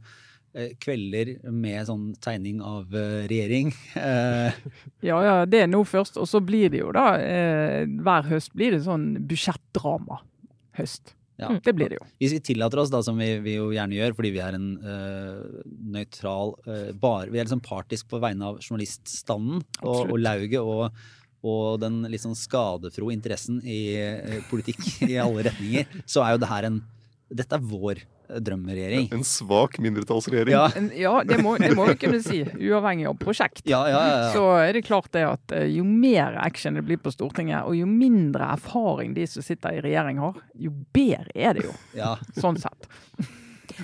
[0.53, 3.71] kvelder med sånn tegning av regjering.
[5.09, 6.19] Ja, ja, det er nå først.
[6.21, 7.07] Og så blir det jo da,
[8.05, 10.21] hver høst blir det sånn budsjettdrama.
[10.77, 11.15] Høst.
[11.41, 11.49] Ja.
[11.63, 12.05] Det blir det jo.
[12.21, 14.69] Hvis vi tillater oss, da, som vi, vi jo gjerne gjør, fordi vi er en
[14.83, 15.59] uh,
[15.95, 21.03] nøytral uh, bar, Vi er liksom partisk på vegne av journaliststanden og, og lauget og,
[21.43, 26.43] og den litt sånn skadefro interessen i uh, politikk i alle retninger, så er jo
[26.43, 26.83] det her en
[27.33, 28.03] Dette er vår
[28.39, 29.09] drømmeregjering.
[29.13, 30.53] En svak mindretallsregjering.
[30.55, 32.43] Ja, En- Ja, det må, det må vi kunne si.
[32.43, 33.61] Uavhengig av prosjekt.
[33.65, 33.99] ja, ja.
[34.07, 34.31] ja, ja.
[34.33, 37.75] Så er det klart det at eh, jo mer action det blir på Stortinget, og
[37.77, 41.73] jo mindre erfaring de som sitter i regjering har, jo bedre er det jo.
[41.97, 42.15] ja.
[42.39, 42.87] Sånn sett.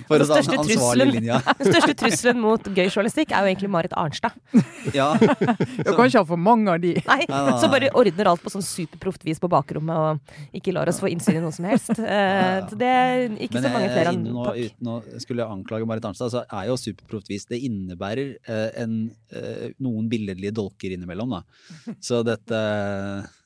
[0.06, 1.38] For å Den ta største den ansvarlige trusselen- linja.
[1.60, 4.36] Den største trusselen mot gøy journalistikk er jo egentlig Marit Arnstad.
[4.96, 5.10] Ja.
[5.20, 6.94] Du kan ikke ha for mange av de.
[7.04, 7.24] Nei,
[7.60, 11.10] Så bare ordner alt på sånn superproft vis på bakrommet og ikke lar oss få
[11.12, 11.90] innsyn i noe som helst.
[12.00, 14.56] Eh, så det er ikke Men så mange flere er enn nå, takk.
[14.70, 18.94] uten å skulle anklage Marit Arnstad, så er jo superproftvis Det innebærer eh, en,
[19.36, 21.42] eh, noen billedlige dolker innimellom, da.
[22.08, 22.62] Så dette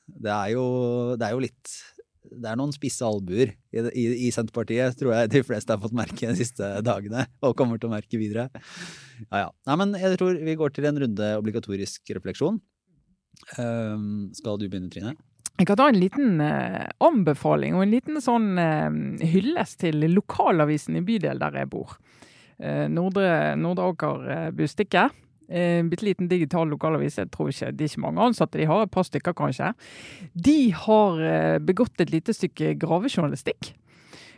[0.07, 0.65] Det er jo,
[1.19, 1.75] det er jo litt
[2.41, 5.95] det er noen spisse albuer i, i, i Senterpartiet, tror jeg de fleste har fått
[5.97, 7.25] merke de siste dagene.
[7.45, 8.49] Og kommer til å merke videre.
[9.29, 9.49] Ja, ja.
[9.69, 12.59] Nei, men jeg tror vi går til en runde obligatorisk refleksjon.
[13.59, 15.15] Um, skal du begynne, Trine?
[15.55, 20.97] Jeg kan ta en liten eh, anbefaling og en liten sånn eh, hyllest til lokalavisen
[20.99, 21.93] i bydel der jeg bor.
[22.59, 25.07] Eh, Nordre, Nordre Aker eh, Bustikke.
[25.49, 27.17] Eh, Bitte liten digital lokalavis.
[27.17, 29.73] Jeg tror ikke, Det er ikke mange ansatte de har, et par stykker kanskje.
[30.33, 33.73] De har eh, begått et lite stykke gravejournalistikk.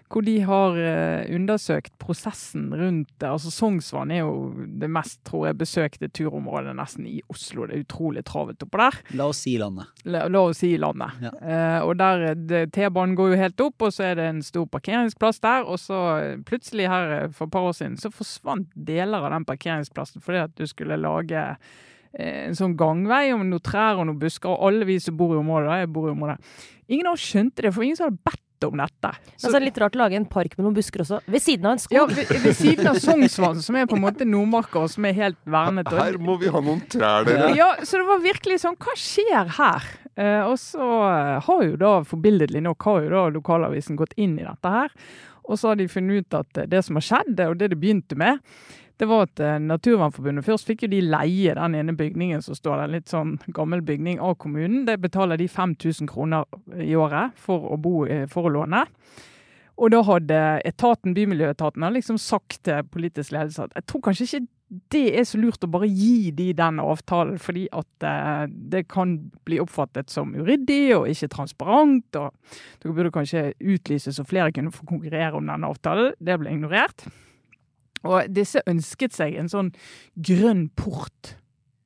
[0.08, 3.12] Hvor de har eh, undersøkt prosessen rundt.
[3.24, 7.66] Altså Sognsvann er jo det mest tror jeg, besøkte turområdet nesten i Oslo.
[7.68, 9.00] Det er utrolig travelt oppå der.
[9.20, 9.92] La oss si landet.
[10.08, 11.18] La, la oss si landet.
[11.26, 11.34] Ja.
[11.42, 14.70] Eh, og der eh, T-banen går jo helt opp, og så er det en stor
[14.72, 15.68] parkeringsplass der.
[15.68, 19.50] Og så eh, plutselig her for et par år siden så forsvant deler av den
[19.50, 21.44] parkeringsplassen fordi at du skulle lage
[22.18, 25.40] en sånn gangvei og noen trær og noen busker, og alle vi som bor i
[25.42, 26.38] området, jeg bor i området,
[26.88, 29.12] ingen av oss skjønte det, for ingen som hadde bedt om dette.
[29.36, 31.76] Så, Altså, litt rart å lage en park med noen busker også, ved siden av
[31.76, 31.94] en skog.
[31.98, 35.14] ja, ved, ved siden av Sognsvann, som er på en måte Nordmarka, og som er
[35.14, 35.88] helt vernet.
[35.94, 37.52] Her må vi ha noen trær, dere.
[37.58, 39.86] Ja, så det var virkelig sånn, hva skjer her?
[40.18, 40.90] Eh, og så
[41.46, 44.90] har jo da, forbilledlig nok, har jo da lokalavisen gått inn i dette her.
[45.48, 48.18] Og så har de funnet ut at det som har skjedd, og det det begynte
[48.20, 48.42] med,
[48.98, 52.82] det var at eh, Naturvernforbundet først fikk jo de leie den ene bygningen som står
[52.82, 54.86] der, litt sånn gammel bygning av kommunen.
[54.88, 56.48] Det betaler de 5000 kroner
[56.82, 58.88] i året for å bo, eh, for å låne.
[59.78, 64.48] Og da hadde etaten, Bymiljøetaten liksom sagt til politisk ledelse at jeg tror kanskje ikke
[64.92, 69.14] det er så lurt å bare gi de den avtalen, fordi at eh, det kan
[69.48, 72.18] bli oppfattet som uryddig og ikke transparent.
[72.20, 72.34] og
[72.82, 76.18] Dere burde kanskje utlyse så flere kunne få konkurrere om denne avtalen.
[76.20, 77.06] Det ble ignorert.
[78.08, 79.74] Og disse ønsket seg en sånn
[80.16, 81.36] grønn port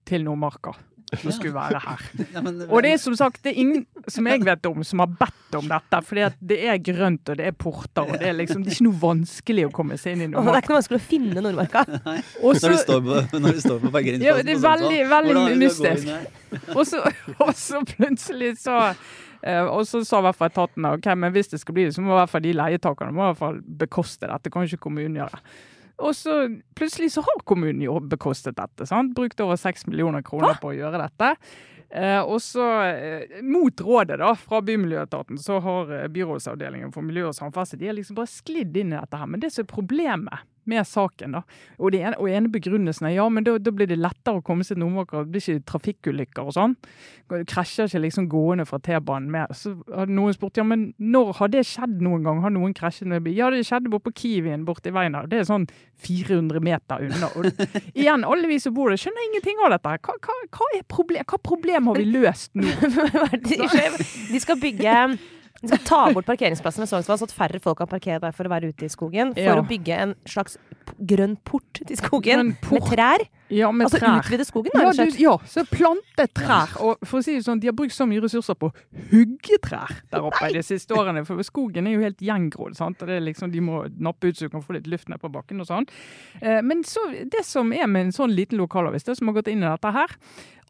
[0.08, 0.74] til Nordmarka.
[1.20, 2.04] Som skulle være her.
[2.72, 5.58] Og det er som sagt det er ingen som jeg vet om som har bedt
[5.60, 6.00] om dette.
[6.08, 8.86] For det er grønt og det er porter og det er liksom det er ikke
[8.88, 10.54] noe vanskelig å komme seg inn i Nordmarka.
[10.54, 11.84] det er ikke noe vanskelig å finne Nordmarka.
[12.46, 15.42] Og Når du står på, når du står på Ja, det er veldig- veldig det
[15.42, 16.08] gå mystisk.
[16.78, 17.04] Og så,
[17.40, 18.78] og så plutselig så
[19.42, 21.96] Uh, Og så sa i hvert fall etaten ok, men hvis det skal bli det,
[21.96, 24.52] så må i hvert fall de leietakerne må i hvert fall bekoste dette.
[24.54, 25.40] kan ikke kommunen gjøre.
[26.00, 26.38] Og så
[26.78, 28.88] plutselig så har kommunen jo bekostet dette.
[28.90, 29.16] sant?
[29.18, 31.36] Brukt over seks millioner kroner på å gjøre dette.
[31.92, 37.28] Eh, og så, eh, Mot rådet da, fra Bymiljøetaten, så har eh, byrådsavdelingen for miljø
[37.28, 39.18] og samferdsel de har liksom bare sklidd inn i dette.
[39.18, 41.42] her, Men det som er problemet med saken, da,
[41.80, 44.46] og, det ene, og ene begrunnelsen er ja, men da, da blir det lettere å
[44.46, 45.24] komme seg til Nordmarka.
[45.26, 46.76] Det blir ikke trafikkulykker og sånn.
[47.50, 49.56] Krasjer ikke liksom gående fra T-banen med.
[49.58, 52.44] Så hadde noen spurt ja, men når har det skjedd noen gang?
[52.46, 53.38] Har noen krasjet med bil?
[53.40, 55.30] Ja, det skjedde borte på Kiwien borti veien her.
[55.32, 55.68] Det er sånn
[56.06, 57.32] 400 meter unna.
[57.40, 57.50] Og
[58.02, 59.98] igjen, alle vi som bor der, skjønner ingenting av dette.
[60.06, 62.68] Hva, hva, hva problem, hva problem har vi løst nå?
[64.32, 64.98] De skal bygge
[65.62, 68.48] de skal ta bort parkeringsplassen ved Sognsvann, så at færre folk kan parkere der for
[68.48, 69.34] å være ute i skogen.
[69.36, 69.56] For Ja.
[69.62, 70.58] å bygge en slags
[71.06, 72.72] grønn port til skogen port.
[72.72, 73.20] med trær.
[73.52, 74.22] Ja, med Altså trær.
[74.24, 76.74] utvide skogen, da, Ja, du, ja, så plante trær.
[76.82, 78.74] Og for å si det sånn, De har brukt så mye ressurser på å
[79.12, 81.26] hugge trær der oppe de siste årene.
[81.28, 82.76] For skogen er jo helt gjengrodd.
[82.76, 83.02] sant?
[83.02, 85.20] Og det er liksom, De må nappe ut så du kan få litt luft ned
[85.22, 85.88] på bakken og sånn.
[86.42, 89.48] Eh, men så, det som er med en sånn liten lokalavis, det som har gått
[89.50, 90.08] inn i dette her,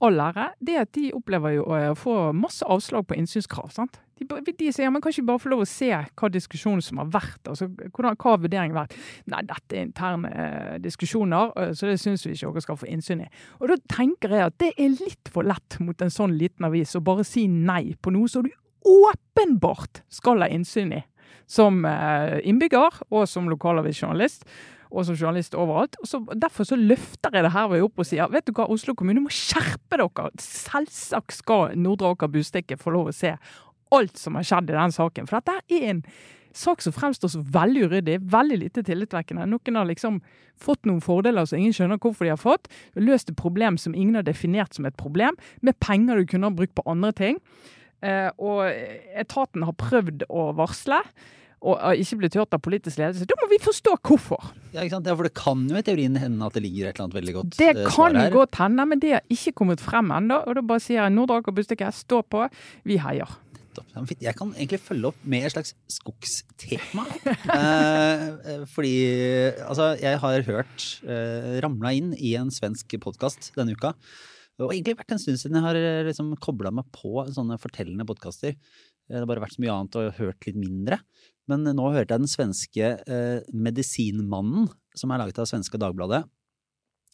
[0.02, 3.72] all ære, det er at de opplever jo å få masse avslag på innsynskrav.
[3.72, 4.00] sant?
[4.22, 7.10] De, de sier men kan ikke bare få lov å se hva diskusjonen som har
[7.14, 8.98] vært, altså hvordan, hva har vurderingen vært.
[9.34, 12.90] Nei, dette er interne eh, diskusjoner, eh, så det syns vi ikke dere skal få
[12.92, 13.30] innsyn i.
[13.60, 16.94] Og da tenker jeg at det er litt for lett mot en sånn liten avis
[16.98, 18.52] å bare si nei på noe som du
[18.88, 21.02] åpenbart skal ha innsyn i.
[21.50, 24.46] Som eh, innbygger og som lokalavisjournalist.
[24.92, 25.96] Og som journalist overalt.
[26.04, 28.92] Og så, derfor så løfter jeg det her opp og sier vet du hva, Oslo
[28.98, 30.32] kommune må skjerpe dere.
[30.44, 33.38] Selvsagt skal Nordre Aker Bustikke få lov å se
[33.92, 35.28] alt som har skjedd i den saken.
[35.30, 36.04] For dette er en
[36.58, 39.46] sak som fremstår så veldig uryddig, veldig lite tillitvekkende.
[39.48, 40.20] Noen har liksom
[40.62, 42.68] fått noen fordeler som ingen skjønner hvorfor de har fått.
[43.00, 46.56] Løst et problem som ingen har definert som et problem, med penger du kunne ha
[46.56, 47.40] brukt på andre ting.
[48.04, 48.66] Eh, og
[49.16, 51.00] etaten har prøvd å varsle,
[51.62, 53.28] og ikke blitt hørt av politisk ledelse.
[53.30, 54.48] Da må vi forstå hvorfor.
[54.74, 55.10] Ja, ikke sant?
[55.12, 57.36] ja, for det kan jo i teorien hende at det ligger et eller annet veldig
[57.36, 58.34] godt Det eh, kan jo her.
[58.34, 60.40] godt hende, men det har ikke kommet frem ennå.
[60.50, 62.48] Og da bare sier jeg Nordre Aker Bustikke, stå på,
[62.90, 63.30] vi heier.
[63.72, 64.12] Nettopp.
[64.20, 67.06] Jeg kan egentlig følge opp med et slags skogstema.
[67.56, 68.94] eh, eh, fordi
[69.64, 73.94] altså, jeg har hørt eh, ramla inn i en svensk podkast denne uka.
[74.62, 78.06] Og egentlig vært en stund siden jeg har eh, liksom, kobla meg på sånne fortellende
[78.10, 78.58] podkaster.
[79.08, 81.00] Det har bare vært så mye annet og hørt litt mindre.
[81.50, 86.26] Men nå hørte jeg den svenske eh, Medisinmannen, som er laget av svenske Dagbladet.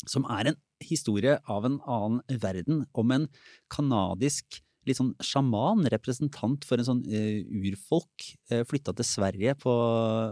[0.10, 3.30] Som er en historie av en annen verden, om en
[3.74, 9.74] kanadisk litt sånn sjaman, representant for en sånn uh, urfolk, uh, flytta til Sverige på,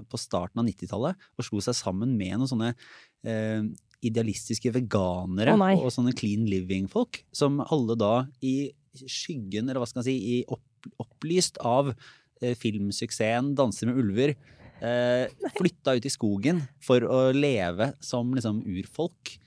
[0.09, 3.67] på starten av 90-tallet og slo seg sammen med noen sånne uh,
[4.05, 8.15] idealistiske veganere oh, og sånne clean living-folk, som alle da
[8.45, 13.99] i skyggen, eller hva skal man si, i opp, opplyst av eh, filmsuksessen 'Danser med
[14.01, 14.35] ulver',
[14.81, 15.25] eh,
[15.57, 19.37] flytta ut i skogen for å leve som liksom urfolk.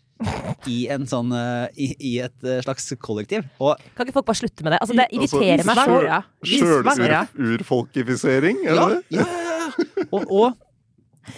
[0.67, 3.47] I, en sånn, eh, i, I et eh, slags kollektiv.
[3.63, 4.81] Og Kan ikke folk bare slutte med det?
[4.83, 5.85] Altså, det Altså, meg så.
[6.99, 7.21] Sverige.
[7.29, 9.21] I Sjølurfolkifisering, er ja, det det?
[9.21, 10.09] ja, ja, ja.
[10.11, 10.57] Og, og,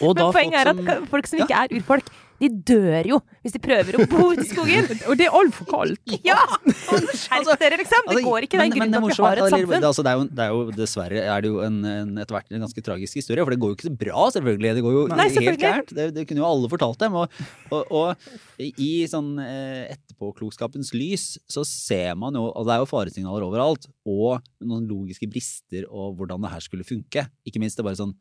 [0.00, 3.58] Men poenget er at som folk som ikke er urfolk, de dør jo hvis de
[3.60, 4.86] prøver å bo ute i skogen.
[5.12, 6.14] Og det er altfor kaldt.
[6.24, 6.38] Ja!
[6.64, 8.06] Skjerp dere, liksom!
[8.06, 9.80] Det Altså, går ikke den men- men grunnen til at vi har et er- samfunn.
[9.84, 12.36] det, altså, det, er jo, det er jo dessverre er det jo en, en, etter
[12.38, 14.72] hvert en ganske tragisk historie, for det går jo ikke så bra, selvfølgelig.
[14.78, 15.92] Det går jo Nei, helt gærent.
[16.00, 17.18] Det, det kunne jo alle fortalt dem.
[17.20, 17.36] Og,
[17.76, 22.88] og, og i sånn eh, etterpåklokskapens lys så ser man jo Og det er jo
[22.88, 27.28] faresignaler overalt, og noen logiske brister og hvordan det her skulle funke.
[27.44, 28.16] Ikke minst det er bare sånn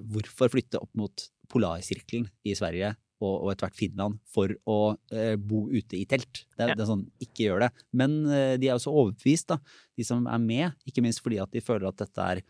[0.00, 4.78] Hvorfor flytte opp mot polarsirkelen i Sverige og, og etter hvert Finland for å
[5.12, 6.44] eh, bo ute i telt?
[6.56, 6.74] Det, Ja.
[6.74, 7.70] det er sånn, ikke gjør det.
[7.92, 9.60] Men eh, de er jo så overbevist, da,
[9.98, 10.72] de som er med.
[10.88, 12.42] Ikke minst fordi at de føler at dette er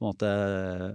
[0.00, 0.28] på en måte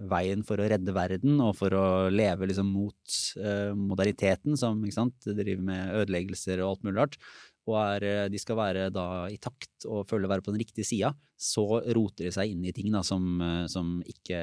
[0.10, 4.98] veien for å redde verden, og for å leve liksom mot eh, moderniteten, som ikke
[4.98, 7.20] sant, driver med ødeleggelser og alt mulig rart.
[7.66, 10.62] Og er, eh, de skal være da i takt og føle å være på den
[10.62, 14.38] riktige sida, så roter de seg inn i ting da som, eh, som ikke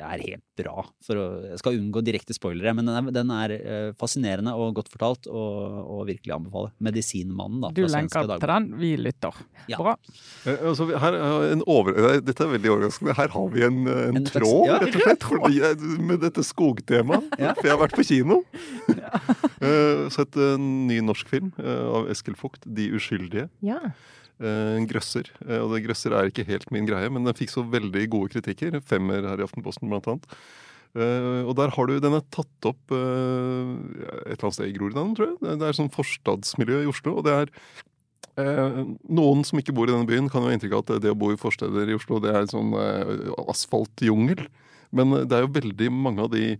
[0.00, 0.84] er helt bra.
[1.04, 4.74] For å, jeg skal unngå direkte spoilere, men den er, den er eh, fascinerende og
[4.78, 6.70] godt fortalt, og, og virkelig anbefale.
[6.80, 7.72] Medisinmannen, da.
[7.76, 9.42] Du lenker til den, vi lytter.
[9.68, 9.76] Ja.
[9.82, 9.96] Bra.
[10.54, 13.18] Altså, her, er en over, dette er veldig overraskende.
[13.18, 16.22] Her har vi en, en, En slags- tråd, ja, rett og slett, fordi, jeg- med
[16.24, 17.28] dette skogtemaet.
[17.38, 17.52] Ja.
[17.58, 18.40] For jeg har vært på kino.
[19.60, 23.50] Eh, Sett en ny norsk film eh, av Eskil Vogt, 'De uskyldige'.
[23.60, 23.92] Ja.
[24.40, 25.28] Eh, En grøsser.
[25.60, 28.80] Og det grøsser er ikke helt min greie, men den fikk så veldig gode kritikker.
[28.80, 30.26] Femmer her i Aftenposten, blant annet.
[30.90, 32.98] Uh, og der har du, Den er tatt opp uh,
[34.26, 35.58] et eller annet sted i Groruddalen, tror jeg.
[35.60, 37.20] Det er sånn forstadsmiljø i Oslo.
[37.20, 37.52] og det er
[38.42, 41.12] uh, Noen som ikke bor i denne byen, kan jo ha inntrykk av at det
[41.14, 42.74] å bo i forsteder i Oslo, det er sånn
[43.46, 44.48] asfaltjungel.
[44.90, 46.56] Men det er jo veldig mange av de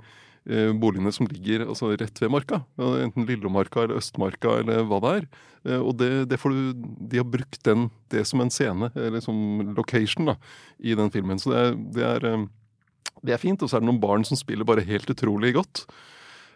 [0.80, 2.62] boligene som ligger altså, rett ved marka.
[2.80, 5.26] Enten Lillomarka eller Østmarka eller hva det er.
[5.68, 6.72] Eh, og det, det du,
[7.10, 10.36] de har brukt den, det som en scene, eller som location, da,
[10.78, 11.40] i den filmen.
[11.40, 13.62] Så det er, det er, eh, det er fint.
[13.62, 15.84] Og så er det noen barn som spiller bare helt utrolig godt.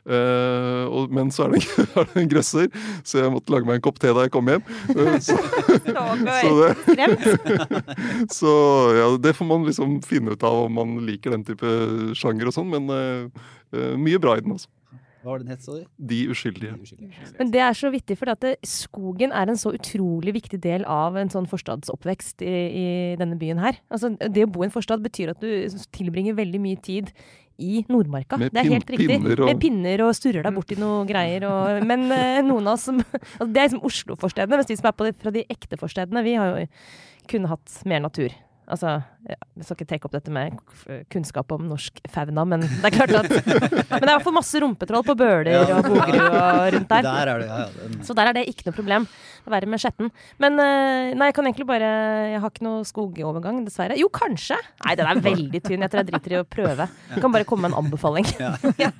[0.04, 1.62] Uh, og, men så er det,
[1.96, 2.68] er det, en grøsser,
[3.08, 4.64] så jeg måtte lage meg en kopp te da jeg kom hjem.
[4.92, 5.38] Uh, så,
[6.44, 6.52] så,
[6.92, 7.08] det,
[8.28, 8.54] så,
[8.98, 11.76] ja, det får man liksom finne ut av om man liker den type
[12.20, 14.68] sjanger og sånn, men uh, mye bra i den, altså.
[15.24, 15.84] Hva var den het, sa du?
[16.04, 16.74] De uskyldige.
[17.38, 18.28] Men det er så vittig, for
[18.68, 22.84] skogen er en så utrolig viktig del av en sånn forstadsoppvekst i, i
[23.16, 23.78] denne byen her.
[23.88, 27.08] Altså, det å bo i en forstad betyr at du tilbringer veldig mye tid
[27.58, 28.38] i Nordmarka.
[28.40, 29.08] Med det er helt riktig.
[29.08, 31.44] pinner og- Med pinner og sturrer deg borti noe greier.
[31.48, 34.56] Og, men eh, noen av oss som altså Det er liksom Oslo-forstedene.
[34.58, 36.66] Mens de som er på de, fra de ekte forstedene, vi har jo
[37.30, 38.34] kunne hatt mer natur.
[38.64, 40.56] Altså, ja, Jeg skal ikke take opp dette med
[41.12, 43.28] kunnskap om norsk fauna, men det er klart at
[43.92, 45.78] Men det er i hvert fall masse rumpetroll på Bøler Ja.
[45.78, 47.02] og Bogerud og rundt der.
[47.04, 48.02] Der er det, ja, ja.
[48.08, 49.04] Så der er det ikke noe problem.
[49.44, 50.08] Det er verre med Skjetten.
[50.40, 51.90] Men eh, nei, jeg kan egentlig bare
[52.32, 53.98] Jeg har ikke noe skogovergang, dessverre.
[54.00, 54.56] Jo, kanskje!
[54.86, 55.84] Nei, den er veldig tynn.
[55.84, 56.88] Jeg tror jeg driter i å prøve.
[57.12, 58.24] Jeg kan bare komme med en anbefaling.
[58.40, 58.54] Ja.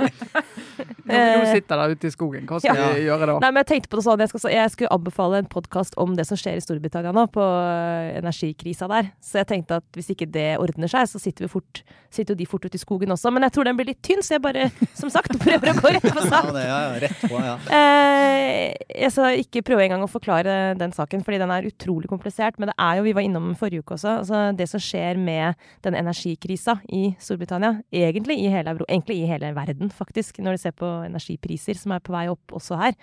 [1.08, 2.92] nå sitter der ute i skogen, hva skal Ja.
[2.92, 3.38] vi gjøre da?
[3.40, 6.14] Nei, men Jeg tenkte på det sånn, jeg, skal, jeg skulle anbefale en podkast om
[6.16, 9.10] det som skjer i Storbritannia nå, på eh, energikrisa der.
[9.24, 11.82] Så jeg tenkte at hvis ikke det ordner seg, så sitter, vi fort,
[12.12, 13.30] sitter jo de fort ute i skogen også.
[13.34, 15.92] Men jeg tror den blir litt tynn, så jeg bare, som sagt, prøver å gå
[15.96, 16.50] rett på sak.
[16.56, 17.54] ja, ja, rett på, ja.
[17.78, 18.72] Eh,
[19.04, 22.58] jeg skal ikke prøve engang å forklare den saken, fordi den er utrolig komplisert.
[22.58, 25.60] Men det er jo, vi var innom forrige uke også, altså det som skjer med
[25.86, 27.76] den energikrisa i Storbritannia.
[27.94, 31.94] Egentlig i hele, Euro egentlig i hele verden, faktisk, når du ser på energipriser som
[31.94, 32.98] er på vei opp også her.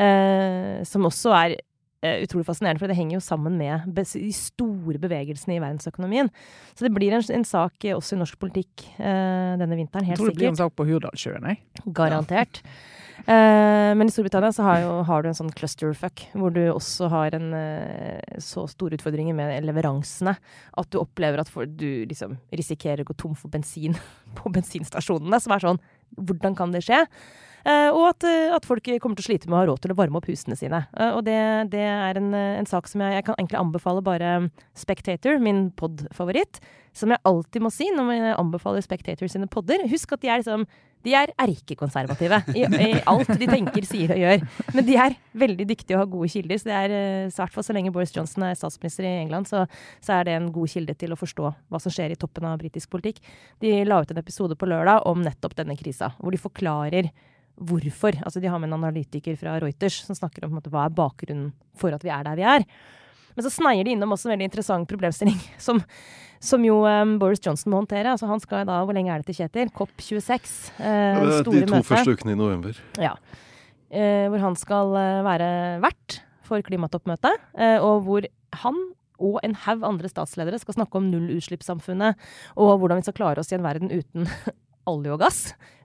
[0.00, 1.58] Eh, som også er
[2.24, 4.04] utrolig fascinerende, for det henger jo sammen med de
[4.36, 6.30] store bevegelsene i verdensøkonomien.
[6.74, 10.14] Så det blir en, en sak eh, også i norsk politikk eh, denne vinteren, Jeg
[10.14, 11.84] helt tror det blir en sak på Hurdalssjøen, jeg.
[11.96, 12.62] Garantert.
[13.24, 17.08] Eh, men i Storbritannia så har, jo, har du en sånn clusterfuck, hvor du også
[17.12, 22.36] har en uh, så store utfordringer med leveransene at du opplever at for, du liksom
[22.52, 23.96] risikerer å gå tom for bensin
[24.38, 25.40] på bensinstasjonene.
[25.40, 25.82] Som er sånn
[26.14, 27.00] Hvordan kan det skje?
[27.64, 29.94] Eh, og at, eh, at folk kommer til å slite med å ha råd til
[29.94, 30.84] å varme opp husene sine.
[30.92, 31.40] Eh, og det,
[31.72, 34.32] det er en, en sak som jeg, jeg kan egentlig anbefale bare
[34.76, 36.60] Spectator, min pod-favoritt.
[36.94, 39.86] Som jeg alltid må si når jeg anbefaler Spectator sine podder.
[39.90, 40.68] Husk at de er liksom
[41.04, 44.44] de er erkekonservative i, i alt de tenker, sier og gjør.
[44.72, 46.60] Men de er veldig dyktige og har gode kilder.
[46.60, 46.94] Så det er,
[47.34, 49.66] svært for så lenge Boris Johnson er statsminister i England, så,
[50.04, 52.56] så er det en god kilde til å forstå hva som skjer i toppen av
[52.62, 53.20] britisk politikk.
[53.60, 57.12] De la ut en episode på lørdag om nettopp denne krisa, hvor de forklarer
[57.60, 58.16] hvorfor.
[58.24, 61.52] Altså De har med en analytiker fra Reuters som snakker om måte, hva er bakgrunnen
[61.78, 62.66] for at vi er der vi er.
[63.34, 65.80] Men så sneier de innom også en veldig interessant problemstilling, som,
[66.42, 68.12] som jo um, Boris Johnson må håndtere.
[68.12, 69.72] Altså Han skal da, hvor lenge er det til Kjetil?
[69.74, 70.52] COP26.
[70.78, 71.88] Eh, Ja, det er de to møte.
[71.88, 72.78] første ukene i november.
[73.02, 73.14] Ja.
[73.90, 75.48] Eh, hvor han skal eh, være
[75.82, 78.26] vert for klimatoppmøtet, eh, og hvor
[78.64, 78.78] han
[79.24, 82.18] og en haug andre statsledere skal snakke om nullutslippssamfunnet
[82.58, 84.26] og hvordan vi skal klare oss i en verden uten
[84.90, 85.38] olje og gass.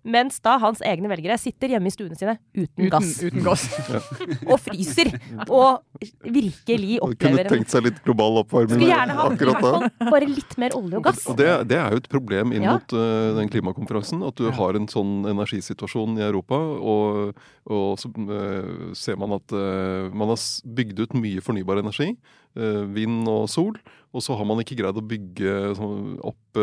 [0.10, 3.12] Mens da hans egne velgere sitter hjemme i stuene sine uten, Uten, gass.
[3.22, 3.66] uten gass.
[4.52, 5.12] Og fryser.
[5.48, 5.84] Og
[6.26, 9.92] virkelig opplever kunne tenkt seg litt global oppvarming Skulle gjerne ha i akkurat hvert da.
[10.00, 11.24] fall bare litt mer olje og gass.
[11.30, 12.76] Og det, det er jo et problem inn Ja.
[12.78, 14.24] mot eh, den klimakonferansen.
[14.28, 16.58] At du har en sånn energisituasjon i Europa.
[16.80, 17.38] Og,
[17.70, 20.42] og så uh, ser man at uh, man har
[20.80, 22.14] bygd ut mye fornybar energi.
[22.90, 23.76] vind og sol.
[24.10, 26.58] Og så har man ikke greid å bygge sånn, opp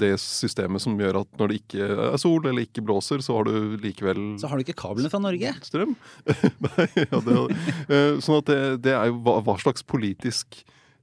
[0.00, 3.48] det systemet som gjør at når det ikke er sol eller ikke blåser, så har
[3.48, 5.54] du likevel Så har du ikke kablene fra Norge.
[5.66, 5.96] strøm.
[6.68, 7.40] Nei, ja, det,
[7.88, 10.62] eh, sånn at det, det er jo hva, hva slags politisk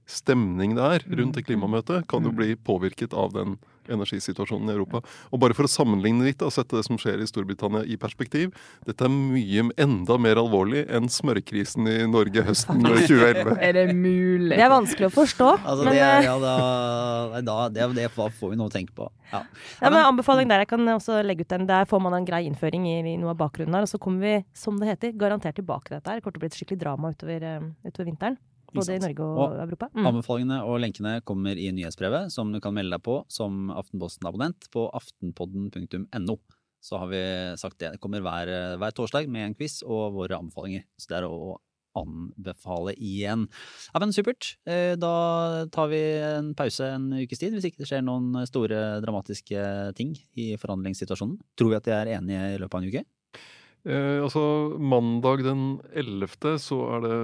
[0.09, 3.59] stemning det er rundt det klimamøtet, kan jo bli påvirket av den
[3.89, 5.01] energisituasjonen i Europa.
[5.31, 8.51] Og bare for å sammenligne litt og sette det som skjer i Storbritannia i perspektiv,
[8.87, 13.55] dette er mye enda mer alvorlig enn smørkrisen i Norge høsten 2011.
[13.57, 14.55] Er det mulig?
[14.55, 15.49] Det er vanskelig å forstå.
[15.61, 18.95] Altså, men det, er, eh, ja, da, da, det, det får vi noe å tenke
[18.97, 19.09] på.
[19.31, 19.43] Ja.
[19.79, 21.67] Ja, men anbefaling der, jeg kan også legge ut den.
[21.69, 23.87] Der får man en grei innføring i, i noe av bakgrunnen her.
[23.87, 26.19] Og så kommer vi, som det heter, garantert tilbake til dette her.
[26.19, 28.39] Det kommer til å bli et skikkelig drama utover, eh, utover vinteren.
[28.73, 29.89] Både i Norge og, Og Europa.
[29.95, 30.07] Mm.
[30.11, 34.87] Anbefalingene og lenkene kommer i nyhetsbrevet, som du kan melde deg på som Aftenposten-abonnent på
[34.99, 36.37] aftenpodden.no.
[36.81, 37.23] Så har vi
[37.61, 37.91] sagt det.
[37.93, 38.49] Det kommer hver,
[38.81, 40.87] hver torsdag med en quiz og våre anbefalinger.
[40.97, 41.59] Så det er å
[41.97, 43.47] anbefale igjen.
[43.91, 44.55] Ja, men supert.
[44.65, 49.01] Eh, Da tar vi en pause en ukes tid, hvis ikke det skjer noen store
[49.03, 51.39] dramatiske ting i forhandlingssituasjonen.
[51.59, 53.03] Tror vi at de er enige i løpet av en uke?
[53.83, 54.41] Eh, altså,
[54.77, 56.59] Mandag den 11.
[56.61, 57.15] så er det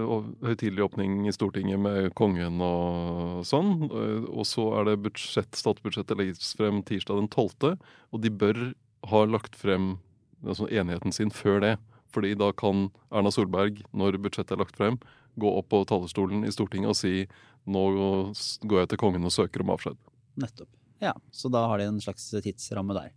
[0.48, 3.76] høytidelig åpning i Stortinget med kongen og sånn.
[3.86, 7.78] Eh, og så er det budsjett, statsbudsjettet legges frem tirsdag den 12.,
[8.12, 8.64] og de bør
[9.12, 9.98] ha lagt frem
[10.46, 11.76] altså enigheten sin før det.
[12.14, 14.98] Fordi da kan Erna Solberg, når budsjettet er lagt frem,
[15.38, 17.28] gå opp på talerstolen i Stortinget og si
[17.70, 17.84] nå
[18.64, 20.00] går jeg til kongen og søker om avskjed.
[20.42, 20.70] Nettopp.
[21.04, 23.12] Ja, så da har de en slags tidsramme der.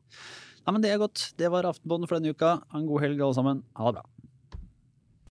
[0.66, 1.32] Nei, men Det er godt.
[1.40, 2.58] Det var Aftenpåden for denne uka.
[2.70, 3.62] Ha en god helg alle sammen.
[3.76, 4.19] Ha det bra.